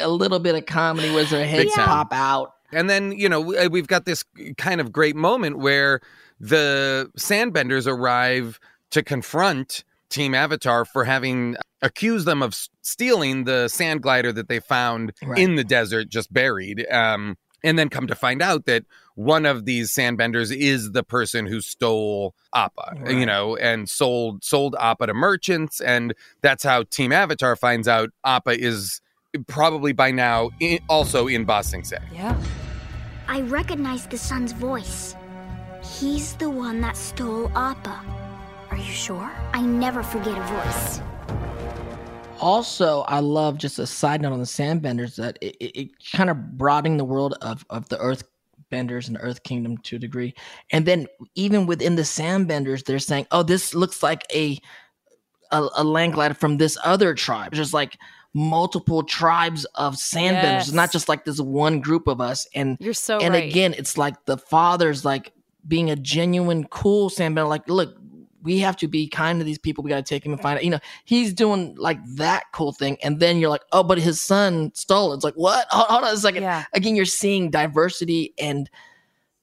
[0.00, 1.86] A little bit of comedy where their heads time.
[1.86, 2.54] pop out.
[2.72, 4.24] And then, you know, we- we've got this
[4.56, 6.00] kind of great moment where
[6.40, 8.58] the Sandbenders arrive
[8.90, 14.60] to confront Team Avatar for having accused them of stealing the sand glider that they
[14.60, 15.38] found Right.
[15.38, 16.86] in the desert, just buried.
[16.90, 18.84] Um, and then come to find out that
[19.14, 24.74] one of these sandbenders is the person who stole Appa, you know, and sold sold
[24.78, 29.00] Appa to merchants, and that's how Team Avatar finds out Appa is
[29.46, 31.98] probably by now i also in Ba Sing Se.
[32.12, 32.40] Yeah.
[33.28, 35.14] I recognize the son's voice.
[35.82, 38.00] He's the one that stole Appa.
[38.70, 39.30] Are you sure?
[39.52, 41.00] I never forget a voice.
[42.42, 46.28] Also, I love just a side note on the Sandbenders that it, it, it kind
[46.28, 48.24] of broadening the world of, of the Earth
[48.68, 50.34] Benders and Earth Kingdom to a degree.
[50.70, 54.58] And then even within the Sandbenders, they're saying, "Oh, this looks like a
[55.52, 57.96] a, a land glider from this other tribe." Just like
[58.34, 60.72] multiple tribes of Sandbenders, Yes.
[60.72, 62.48] Not just like this one group of us.
[62.54, 63.44] And You're so and right.
[63.44, 65.32] again, it's like the father's like
[65.68, 67.48] being a genuine cool Sandbender.
[67.48, 67.96] Like, look,
[68.42, 69.84] we have to be kind to these people.
[69.84, 70.64] We got to take him and find out.
[70.64, 74.20] You know, he's doing like that cool thing, and then you're like, oh, but his
[74.20, 75.16] son stole it.
[75.16, 75.66] It's like, what?
[75.70, 76.42] Hold, hold on a second.
[76.42, 76.64] Yeah.
[76.72, 78.68] Again, you're seeing diversity and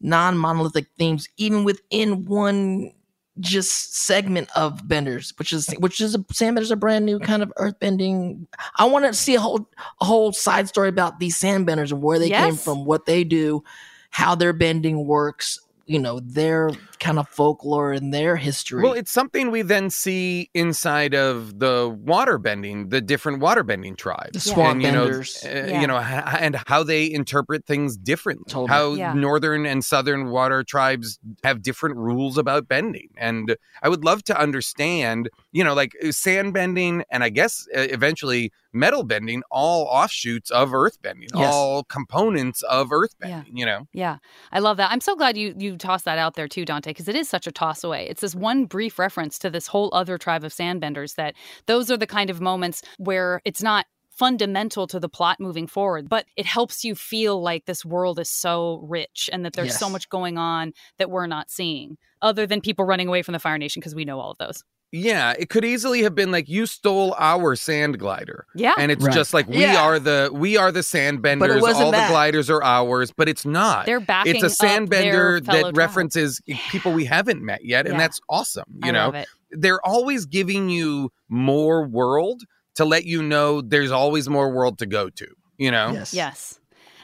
[0.02, 2.92] non-monolithic themes even within one
[3.40, 7.52] just segment of benders which is which is a sandbenders a brand new kind of
[7.58, 8.46] earthbending
[8.76, 9.68] i want to see a whole
[10.02, 13.64] a whole side story about these sandbenders and where they came from what they do
[14.10, 15.60] how their bending works
[15.90, 16.70] you know their
[17.00, 21.90] kind of folklore and their history Well, it's something we then see inside of the
[22.06, 24.34] water bending, the different water bending tribes.
[24.34, 25.44] The swamp and, you know, benders.
[25.46, 25.82] uh, Yeah.
[25.82, 28.46] you know, and how they interpret things differently.
[28.52, 28.68] Totally.
[28.68, 29.14] How Yeah.
[29.14, 33.10] northern and southern water tribes have different rules about bending.
[33.18, 37.66] And I would love to understand, you know, like uh, sand bending and I guess
[37.76, 41.54] uh, eventually metal bending, all offshoots of earth bending, Yes.
[41.54, 43.28] all components of earth Yeah.
[43.42, 43.88] bending, you know?
[43.94, 44.18] Yeah,
[44.52, 44.92] I love that.
[44.92, 47.48] I'm so glad you you tossed that out there too, Dante, because it is such
[47.48, 48.08] a toss away.
[48.10, 51.98] It's this one brief reference to this whole other tribe of sandbenders that those are
[51.98, 56.46] the kind of moments where it's not fundamental to the plot moving forward, but it
[56.46, 60.38] helps you feel like this world is so rich and that there's so much going
[60.38, 63.96] on that we're not seeing, other than people running away from the Fire Nation because
[63.96, 64.62] we know all of those.
[64.92, 68.46] Yeah, it could easily have been like you stole our sand glider.
[68.56, 69.14] Yeah, and it's Right.
[69.14, 69.82] just like we Yeah.
[69.84, 72.08] are the we are the sand But it benders wasn't all that.
[72.08, 74.36] the gliders are ours but it's not they're backing.
[74.36, 75.78] it's a up sand bender that tribe.
[75.78, 78.00] references people we haven't met yet and Yeah.
[78.00, 79.28] that's awesome you I know love it.
[79.52, 82.42] they're always giving you more world
[82.76, 85.28] to let you know there's always more world to go to
[85.60, 86.56] you know yes Yes.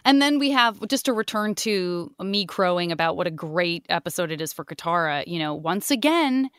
[0.07, 4.29] And then we have just to return to me crowing about what a great episode
[4.31, 5.23] it is for Katara.
[5.25, 6.51] You know, once again,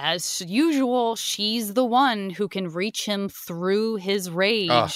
[0.00, 4.32] as usual, she's the one who can reach him through his ah.
[4.34, 4.92] rage Ugh.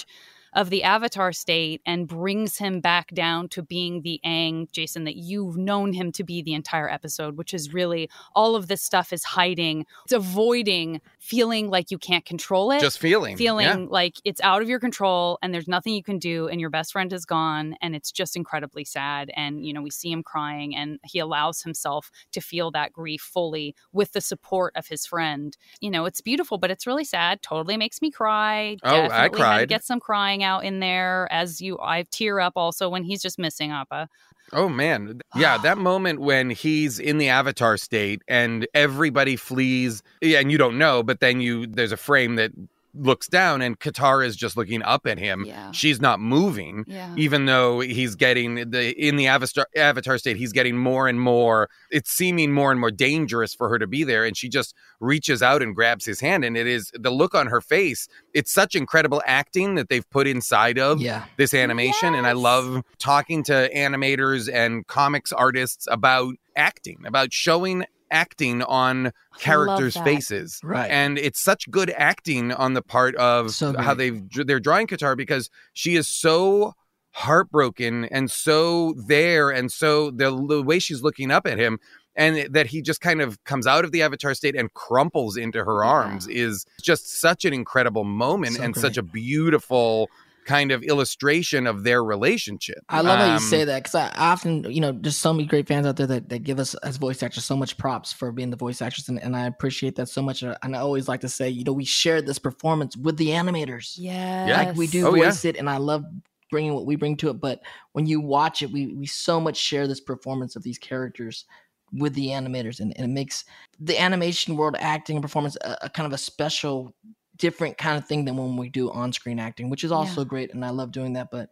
[0.53, 5.17] Of the Avatar state and brings him back down to being the Aang, Jason, that
[5.17, 9.13] you've known him to be the entire episode, which is really all of this stuff
[9.13, 9.87] is hiding.
[10.05, 13.87] It's avoiding feeling like you can't control it just feeling feeling yeah.
[13.89, 16.93] like it's out of your control and there's nothing you can do and your best
[16.93, 20.75] friend is gone and it's just incredibly sad and you know we see him crying
[20.75, 25.57] and he allows himself to feel that grief fully with the support of his friend
[25.81, 29.29] you know it's beautiful but it's really sad totally makes me cry Oh, I Definitely
[29.29, 29.69] to cried.
[29.69, 33.39] get some crying out in there as you i tear up also when he's just
[33.39, 34.09] missing appa
[34.53, 35.21] Oh man.
[35.35, 40.59] Yeah, that moment when he's in the avatar state and everybody flees yeah, and you
[40.59, 42.53] don't know, but then you there's a frame that
[42.95, 45.45] looks down and Katara is just looking up at him.
[45.47, 45.71] Yeah.
[45.73, 46.85] She's not moving.
[46.87, 51.21] yeah Even though he's getting the in the avatar avatar state, he's getting more and
[51.21, 51.69] more.
[51.91, 55.43] It's seeming more and more dangerous for her to be there, and she just reaches
[55.43, 56.45] out and grabs his hand.
[56.45, 58.09] And it is the look on her face.
[58.35, 62.83] It's such incredible acting that they've put inside of yeah this animation and i love
[62.99, 70.91] talking to animators and comics artists about acting about showing acting on characters faces Right.
[70.91, 75.17] and it's such good acting on the part of So how they've they're drawing Katara
[75.17, 76.75] because she is so
[77.15, 81.79] heartbroken and so there and so the, the way she's looking up at him
[82.15, 85.65] and that he just kind of comes out of the avatar state and crumples into
[85.65, 85.91] her Yeah.
[85.91, 88.83] arms is just such an incredible moment So and great.
[88.83, 90.09] such a beautiful
[90.45, 92.79] kind of illustration of their relationship.
[92.89, 95.47] I love how you Um, say that because I often, you know, there's so many
[95.47, 98.33] great fans out there that, that give us as voice actors so much props for
[98.33, 100.43] being the voice actors, and, and I appreciate that so much.
[100.43, 103.95] And I always like to say, you know, we shared this performance with the animators.
[103.97, 104.65] Yeah.
[104.67, 105.27] like we do Oh, yeah.
[105.27, 106.05] voice it, and I love
[106.51, 107.41] bringing what we bring to it.
[107.41, 107.61] But
[107.93, 111.47] when you watch it, we we so much share this performance of these characters
[111.93, 113.45] with the animators, and, and it makes
[113.79, 116.95] the animation world acting and performance a, a kind of a special,
[117.37, 120.53] different kind of thing than when we do on screen acting, which is also great,
[120.53, 121.31] and I love doing that.
[121.31, 121.51] But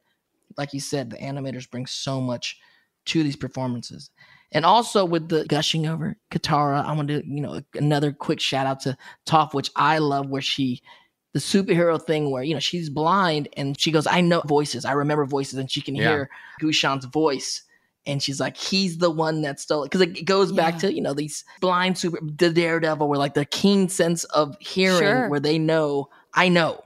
[0.56, 2.58] like you said, the animators bring so much
[3.06, 4.10] to these performances.
[4.52, 8.66] And also with the gushing over Katara, I want to, you know, another quick shout
[8.66, 10.82] out to Toph, which I love, where she,
[11.32, 14.92] the superhero thing where, you know, she's blind and she goes, I know voices, I
[14.92, 16.08] remember voices, and she can Yeah.
[16.08, 17.62] hear Ghashiun's voice.
[18.06, 19.90] And she's like, he's the one that stole it.
[19.90, 23.44] Because it goes back to, you know, these blind super, the daredevil, where like the
[23.44, 25.28] keen sense of hearing, Sure.
[25.28, 26.82] where they know, I know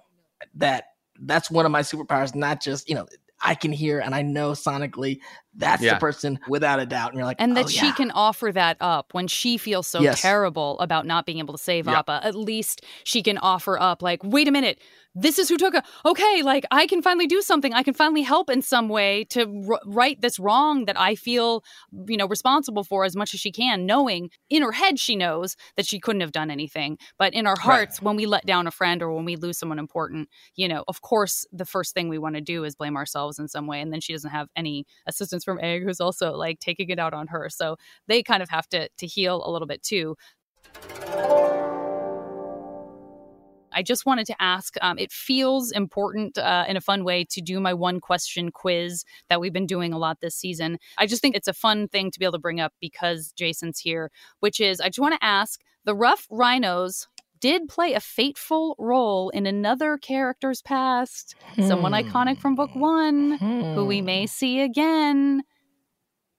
[0.56, 0.86] that
[1.20, 3.06] that's one of my superpowers, not just, you know,
[3.42, 5.20] I can hear and I know sonically
[5.56, 5.94] that's Yeah.
[5.94, 7.10] the person without a doubt.
[7.10, 7.92] And you're like, and that oh, she yeah.
[7.94, 10.20] can offer that up when she feels so Yes.
[10.22, 11.98] terrible about not being able to save Yeah.
[12.00, 12.20] Appa.
[12.22, 14.80] At least she can offer up, like, wait a minute,
[15.16, 15.84] this is who took it.
[16.04, 17.72] Okay, like I can finally do something.
[17.72, 21.62] I can finally help in some way to r- right this wrong that I feel,
[22.08, 23.86] you know, responsible for as much as she can.
[23.86, 27.56] Knowing in her head she knows that she couldn't have done anything, but in our
[27.56, 30.82] hearts, when we let down a friend or when we lose someone important, you know,
[30.88, 33.80] of course, the first thing we want to do is blame ourselves in some way,
[33.80, 37.14] and then she doesn't have any assistance from Aang, who's also like taking it out
[37.14, 37.48] on her.
[37.50, 37.76] So
[38.06, 40.16] they kind of have to to heal a little bit too.
[43.74, 44.76] I just wanted to ask.
[44.80, 49.04] Um, it feels important uh, in a fun way to do my one question quiz
[49.28, 50.78] that we've been doing a lot this season.
[50.96, 53.80] I just think it's a fun thing to be able to bring up because Jason's
[53.80, 57.08] here, which is I just want to ask the rough rhinos
[57.44, 61.34] did play a fateful role in another character's past,
[61.68, 62.00] someone Hmm.
[62.02, 63.32] iconic from book one,
[63.74, 65.42] who we may see again.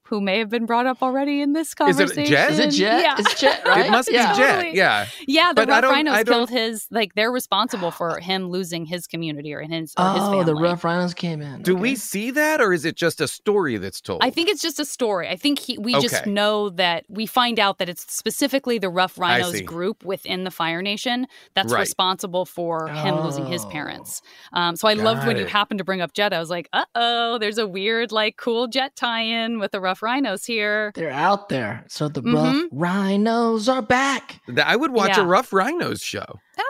[0.10, 2.24] Who may have been brought up already in this Is conversation?
[2.24, 2.51] it Jet?
[2.51, 3.01] Is it Jet?
[3.01, 3.16] Yeah.
[3.18, 3.86] It's Jet, right?
[3.88, 4.34] It must Yeah.
[4.34, 4.51] be Jet.
[4.56, 4.78] Totally.
[4.78, 5.08] Yeah.
[5.28, 6.88] Yeah, the But Rough Rhinos killed his.
[6.91, 10.43] Like they're responsible for him losing his community or his or his Oh, family.
[10.45, 11.64] the Rough Rhinos came in.
[11.64, 11.82] Do Okay.
[11.82, 14.24] we see that or is it just a story that's told?
[14.24, 15.28] I think it's just a story.
[15.28, 19.18] I think he, we just know that we find out that it's specifically the Rough
[19.18, 21.26] Rhinos group within the Fire Nation
[21.56, 21.80] that's Right.
[21.80, 23.70] responsible for him losing his Oh.
[23.70, 24.22] parents.
[24.53, 26.32] Um, so I loved Got when you happened to bring up Jet.
[26.32, 29.95] I was like, uh oh, there's a weird, like, cool Jet tie-in with the Rough
[30.02, 30.91] Rhinos here.
[30.96, 31.86] They're out there.
[31.88, 32.34] So the Mhm.
[32.34, 34.39] Rough Rhinos are back.
[34.64, 35.22] I would watch Yeah.
[35.24, 36.26] a Rough Rhinos show.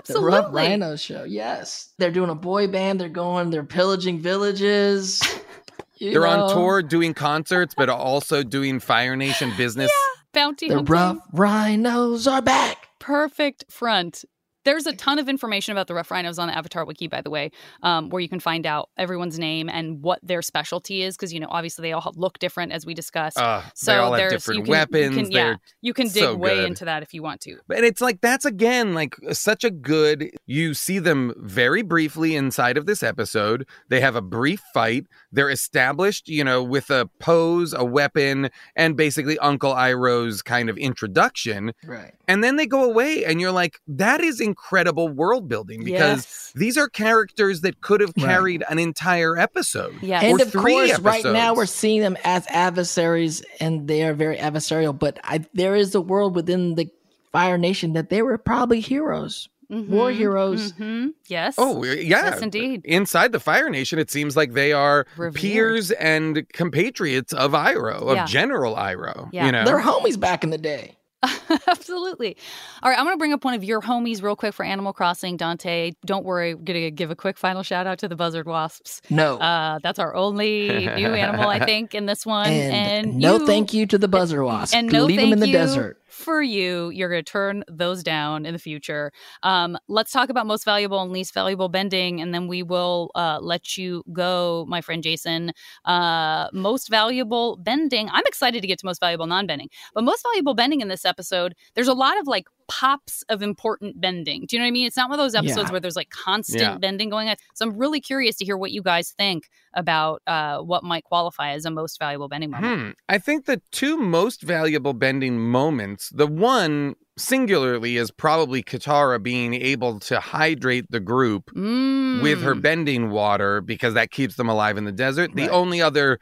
[0.05, 1.23] The Rough Rhinos show.
[1.23, 1.89] Yes.
[1.97, 2.99] They're doing a boy band.
[3.01, 5.21] They're going, they're pillaging villages.
[5.99, 9.89] They're on tour doing concerts, but also doing Fire Nation business.
[9.89, 10.21] Yeah.
[10.33, 10.93] Bounty The hunting.
[10.93, 12.87] Rough Rhinos are back.
[12.99, 14.25] perfect front.
[14.65, 17.29] There's a ton of information about the Rough Rhinos on the Avatar Wiki, by the
[17.29, 17.51] way,
[17.83, 21.15] um, where you can find out everyone's name and what their specialty is.
[21.15, 23.37] Because you know, obviously, they all look different, as we discussed.
[23.37, 25.15] Uh, so they all have there's different you can, weapons.
[25.15, 26.65] You can, yeah, you can dig so way good.
[26.65, 27.57] into that if you want to.
[27.73, 30.31] And it's like that's again like such a good.
[30.47, 33.67] You see them very briefly inside of this episode.
[33.89, 35.05] They have a brief fight.
[35.31, 40.77] They're established, you know, with a pose, a weapon, and basically Uncle Iroh's kind of
[40.77, 41.73] introduction.
[41.85, 42.13] Right.
[42.27, 46.51] And then they go away, and you're like, that is incredible world building because yes.
[46.55, 48.25] these are characters that could have Right.
[48.25, 49.95] carried an entire episode.
[50.01, 54.13] Yeah, And of three course, right now we're seeing them as adversaries, and they are
[54.13, 54.97] very adversarial.
[54.97, 56.89] But I, there is a world within the
[57.31, 60.71] Fire Nation that they were probably heroes, war Mhm, heroes.
[60.73, 61.09] mhm.
[61.27, 61.55] Yes.
[61.57, 61.93] Oh, yeah.
[61.93, 62.81] Yes, indeed.
[62.85, 65.39] Inside the Fire Nation, it seems like they are Revered.
[65.39, 68.25] peers and compatriots of Iroh, of Yeah.
[68.25, 69.29] General Iroh.
[69.33, 69.47] Yeah.
[69.47, 69.65] You know?
[69.65, 70.97] They're homies back in the day.
[71.67, 72.37] Absolutely.
[72.83, 74.93] All right, I'm going to bring up one of your homies real quick for Animal
[74.93, 75.91] Crossing, Dante.
[76.05, 79.01] Don't worry, I'm going to give a quick final shout out to the buzzard wasps.
[79.09, 79.37] No.
[79.37, 82.47] Uh, that's our only new animal, I think, in this one.
[82.47, 84.75] and, And, no you- thank you to the buzzard wasp.
[84.75, 86.01] And no Leave thank them in the you desert.
[86.15, 86.89] For you.
[86.89, 89.11] You're going to turn those down in the future.
[89.43, 93.39] Um, let's talk about most valuable and least valuable bending, and then we will uh,
[93.41, 95.51] let you go, my friend Jason.
[95.83, 98.09] Uh, most valuable bending.
[98.09, 101.53] I'm excited to get to most valuable non-bending, but most valuable bending in this episode.
[101.75, 104.45] There's a lot of like pops of important bending.
[104.45, 104.87] Do you know what I mean?
[104.87, 105.71] It's not one of those episodes Yeah.
[105.71, 106.77] where there's like constant Yeah.
[106.77, 107.35] bending going on.
[107.53, 111.51] So I'm really curious to hear what you guys think about uh, what might qualify
[111.51, 112.81] as a most valuable bending moment.
[112.81, 112.89] Hmm.
[113.09, 119.53] I think the two most valuable bending moments, the one singularly is probably Katara being
[119.53, 122.61] able to hydrate the group with her Mm.
[122.61, 125.33] bending water because that keeps them alive in the desert.
[125.33, 126.19] The only other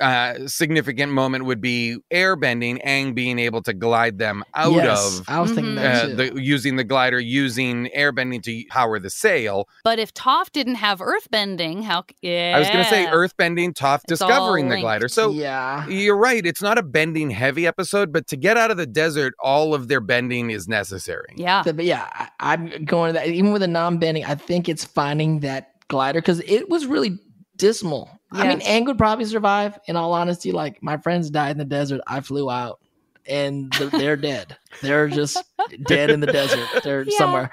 [0.00, 5.28] uh, significant moment would be airbending, Aang being able to glide them out yes, of
[5.28, 6.14] I was thinking that uh, too.
[6.16, 9.68] the, using the glider, using airbending to power the sail.
[9.84, 12.04] But if Toph didn't have earthbending, how?
[12.08, 15.08] c- Yeah, I was going to say earthbending, Toph It's discovering the glider.
[15.08, 16.44] So yeah, you're right.
[16.46, 19.88] It's not a bending heavy episode, but to get out of the desert, all of
[19.88, 21.34] their bending is necessary.
[21.36, 23.28] Yeah, The- but yeah, I, I'm going to that.
[23.28, 27.18] Even with a non-bending, I think it's finding that glider because it was really
[27.62, 28.10] dismal.
[28.32, 29.78] I mean, Aang would probably survive.
[29.86, 32.00] In all honesty, like my friends died in the desert.
[32.08, 32.80] I flew out,
[33.26, 34.56] and they're, they're dead.
[34.82, 35.42] They're just
[35.86, 36.68] dead in the desert.
[36.82, 37.18] They're Yeah.
[37.18, 37.50] somewhere.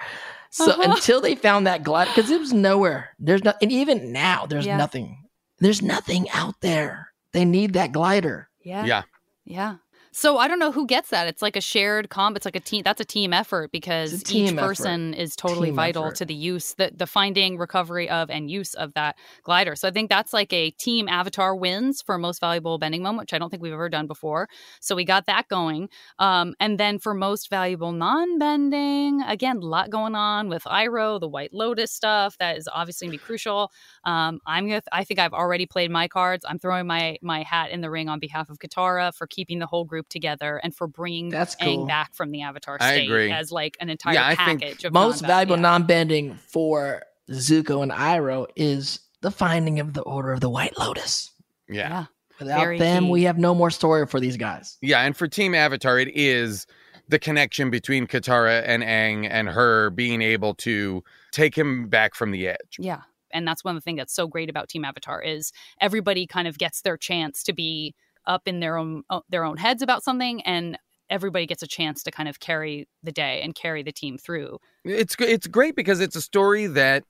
[0.50, 0.82] So Uh-huh.
[0.94, 3.10] until they found that glider, because it was nowhere.
[3.20, 4.78] There's not, and even now, there's Yeah.
[4.78, 5.26] nothing.
[5.60, 7.12] There's nothing out there.
[7.34, 8.50] They need that glider.
[8.64, 9.02] yeah, Yeah.
[9.46, 9.76] yeah.
[10.12, 11.28] So I don't know who gets that.
[11.28, 12.36] It's like a shared comp.
[12.36, 12.82] It's like a team.
[12.84, 14.68] That's a team effort because team each effort.
[14.68, 16.16] person is totally Team vital effort.
[16.16, 19.76] to the use, the the finding, recovery of, and use of that glider.
[19.76, 23.34] So I think that's like a team avatar wins for most valuable bending moment, which
[23.34, 24.50] I don't think we've ever done before.
[24.80, 25.90] So we got that going.
[26.18, 31.28] Um, and then for most valuable non-bending, again, a lot going on with Iroh, the
[31.30, 32.38] White Lotus stuff.
[32.40, 33.72] That is obviously gonna be crucial.
[34.06, 34.82] Um, I'm gonna.
[34.92, 36.46] I think I've already played my cards.
[36.48, 39.68] I'm throwing my my hat in the ring on behalf of Katara for keeping the
[39.68, 41.86] whole group together and for bringing That's Aang cool.
[41.88, 43.32] back from the Avatar I state agree.
[43.32, 44.86] as like an entire Yeah, I think package.
[44.86, 45.62] of Most non-val- valuable yeah.
[45.62, 51.32] non-bending for Zuko and Iroh is the finding of the Order of the White Lotus.
[51.68, 51.90] Yeah.
[51.90, 52.06] Yeah.
[52.40, 53.10] Without Very them, key.
[53.12, 54.78] we have no more story for these guys.
[54.82, 56.66] Yeah, and for Team Avatar, it is
[57.10, 62.32] the connection between Katara and Aang and her being able to take him back from
[62.32, 62.78] the edge.
[62.80, 63.02] Yeah.
[63.32, 66.48] And that's one of the things that's so great about Team Avatar is everybody kind
[66.48, 67.94] of gets their chance to be
[68.26, 70.78] up in their own their own heads about something and
[71.10, 74.60] everybody gets a chance to kind of carry the day and carry the team through.
[74.86, 77.04] It's it's great because it's a story that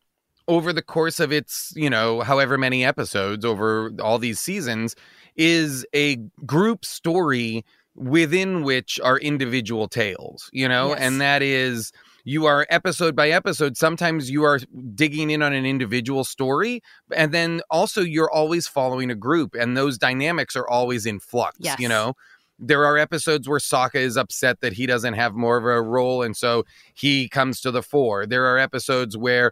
[0.48, 4.96] over the course of its, you know, however many episodes over all these seasons
[5.36, 7.64] is a group story
[7.96, 11.00] within which are individual tales, you know, Yes.
[11.02, 11.92] and that is
[12.30, 14.60] you are episode by episode sometimes you are
[14.94, 16.82] digging in on an individual story
[17.16, 21.58] and then also you're always following a group and those dynamics are always in flux
[21.60, 21.80] Yes.
[21.80, 22.14] you know
[22.62, 26.22] there are episodes where Sokka is upset that he doesn't have more of a role
[26.22, 29.52] and so he comes to the fore there are episodes where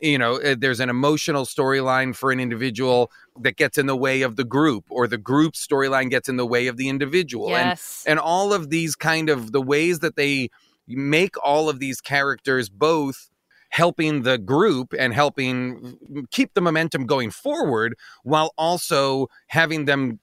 [0.00, 4.22] you know uh, there's an emotional storyline for an individual that gets in the way
[4.22, 7.68] of the group or the group storyline gets in the way of the individual and
[7.68, 8.02] Yes.
[8.06, 10.48] and all of these kind of the ways that they
[10.88, 13.30] make all of these characters both
[13.70, 20.18] helping the group and helping mm, keep the momentum going forward while also having them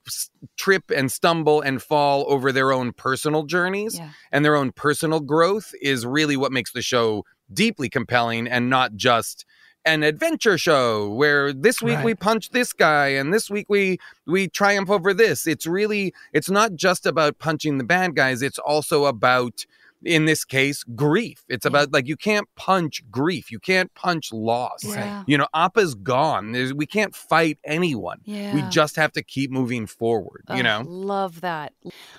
[0.57, 3.97] trip and stumble and fall over their own personal journeys.
[3.97, 4.09] Yeah.
[4.31, 8.95] and their own personal growth is really what makes the show deeply compelling and not
[8.95, 9.45] just
[9.85, 14.47] an adventure show where this week we punch this guy and this week we we
[14.47, 15.45] triumph over this.
[15.45, 18.41] It's really it's not just about punching the bad guys.
[18.41, 19.65] It's also about
[20.05, 24.83] in this case grief it's about like you can't punch grief you can't punch loss
[24.83, 25.23] Yeah.
[25.27, 28.53] you know appa's gone There's, we can't fight anyone Yeah.
[28.53, 31.73] we just have to keep moving forward you know love that.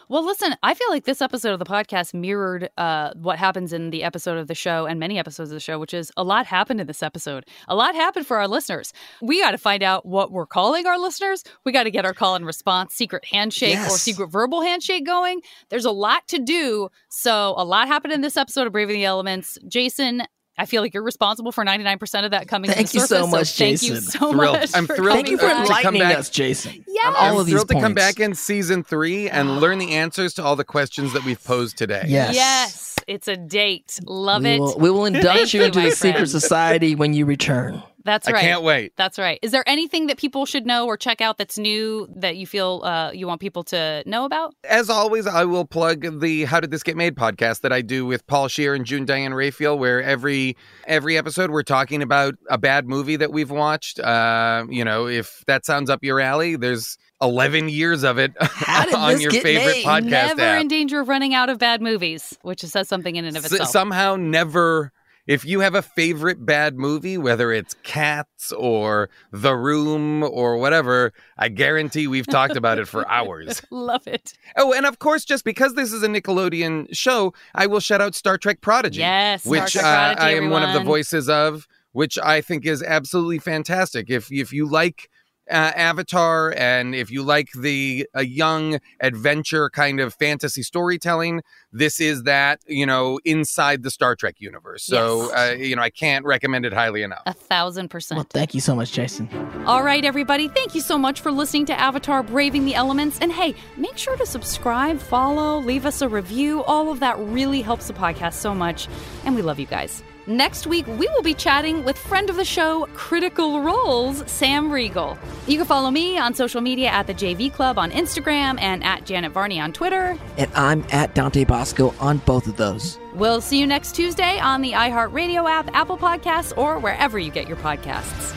[0.09, 3.91] Well, listen, I feel like this episode of the podcast mirrored uh, what happens in
[3.91, 6.47] the episode of the show and many episodes of the show, which is a lot
[6.47, 7.45] happened in this episode.
[7.69, 8.93] A lot happened for our listeners.
[9.21, 11.45] We got to find out what we're calling our listeners.
[11.65, 15.41] We got to get our call and response, secret handshake or secret verbal handshake going.
[15.69, 16.89] There's a lot to do.
[17.09, 19.59] So, a lot happened in this episode of Braving the Elements.
[19.69, 20.23] Jason,
[20.57, 23.17] I feel like you're responsible for 99% of that coming Thank to the you so
[23.17, 23.31] surface.
[23.31, 24.57] much, thank you so Thrilled.
[24.57, 24.71] much.
[24.75, 25.77] I'm thrilled Thank you coming for back.
[25.79, 26.83] to come enlightening back- us, Jason.
[26.89, 27.15] Yes.
[27.19, 30.33] All I'm of these thrilled to come back in season three and learn the answers
[30.35, 32.05] to all the questions that we've posed today.
[32.07, 32.35] Yes.
[32.35, 33.99] Yes, it's a date.
[34.07, 34.61] Love we it.
[34.61, 37.83] Will, we will induct you you, into my the secret society when you return.
[38.07, 38.35] That's right.
[38.35, 38.43] I right.
[38.43, 38.93] can't wait.
[38.97, 39.39] That's right.
[39.43, 42.81] Is there anything that people should know or check out that's new that you feel
[42.85, 44.55] uh, you want people to know about?
[44.65, 48.07] As always, I will plug the How Did This Get Made podcast that I do
[48.07, 52.57] with Paul Scheer and June Diane Raphael, where every every episode we're talking about a
[52.57, 53.99] bad movie that we've watched.
[54.01, 58.33] Uh, you know, if that sounds up your alley, there's 11 years of it
[58.95, 59.85] on your get favorite made?
[59.85, 60.61] podcast Never app.
[60.61, 63.53] in danger of running out of bad movies, which says something in and of S-
[63.53, 63.71] itself.
[63.71, 64.93] somehow never
[65.27, 71.13] if you have a favorite bad movie whether it's cats or the room or whatever
[71.39, 73.63] i guarantee we've talked about it for hours.
[73.71, 74.33] Love it.
[74.57, 78.15] oh and of course just because this is a nickelodeon show i will shout out
[78.15, 81.67] star trek prodigy Yes, which Trek uh, Prodigy, i am one of the voices of
[81.93, 84.11] which i think is absolutely fantastic.
[84.11, 85.09] If if you like
[85.51, 91.43] uh, Avatar, and if you like the a young adventure kind of fantasy storytelling,
[91.73, 94.85] this is that you know inside the Star Trek universe.
[94.85, 95.33] So Yes.
[95.33, 97.23] uh, you know I can't recommend it highly enough.
[97.27, 98.17] A thousand percent.
[98.17, 99.29] Well, thank you so much, Jason.
[99.67, 100.49] All right, everybody.
[100.49, 103.19] Thank you so much for listening to Avatar Braving the Elements.
[103.21, 106.63] And hey, make sure to subscribe, follow, leave us a review.
[106.65, 108.89] All of that really helps the podcast so much.
[109.25, 110.03] And we love you guys.
[110.29, 115.17] Next week, we will be chatting with friend of the show, Critical Role's, Sam Riegel.
[115.47, 119.07] You can follow me on social media at the JV Club on Instagram and at
[119.07, 120.19] Janet Varney on Twitter.
[120.37, 122.99] And I'm at Dante Basco on both of those.
[123.15, 127.47] We'll see you next Tuesday on the iHeartRadio app, Apple Podcasts, or wherever you get
[127.47, 128.35] your podcasts.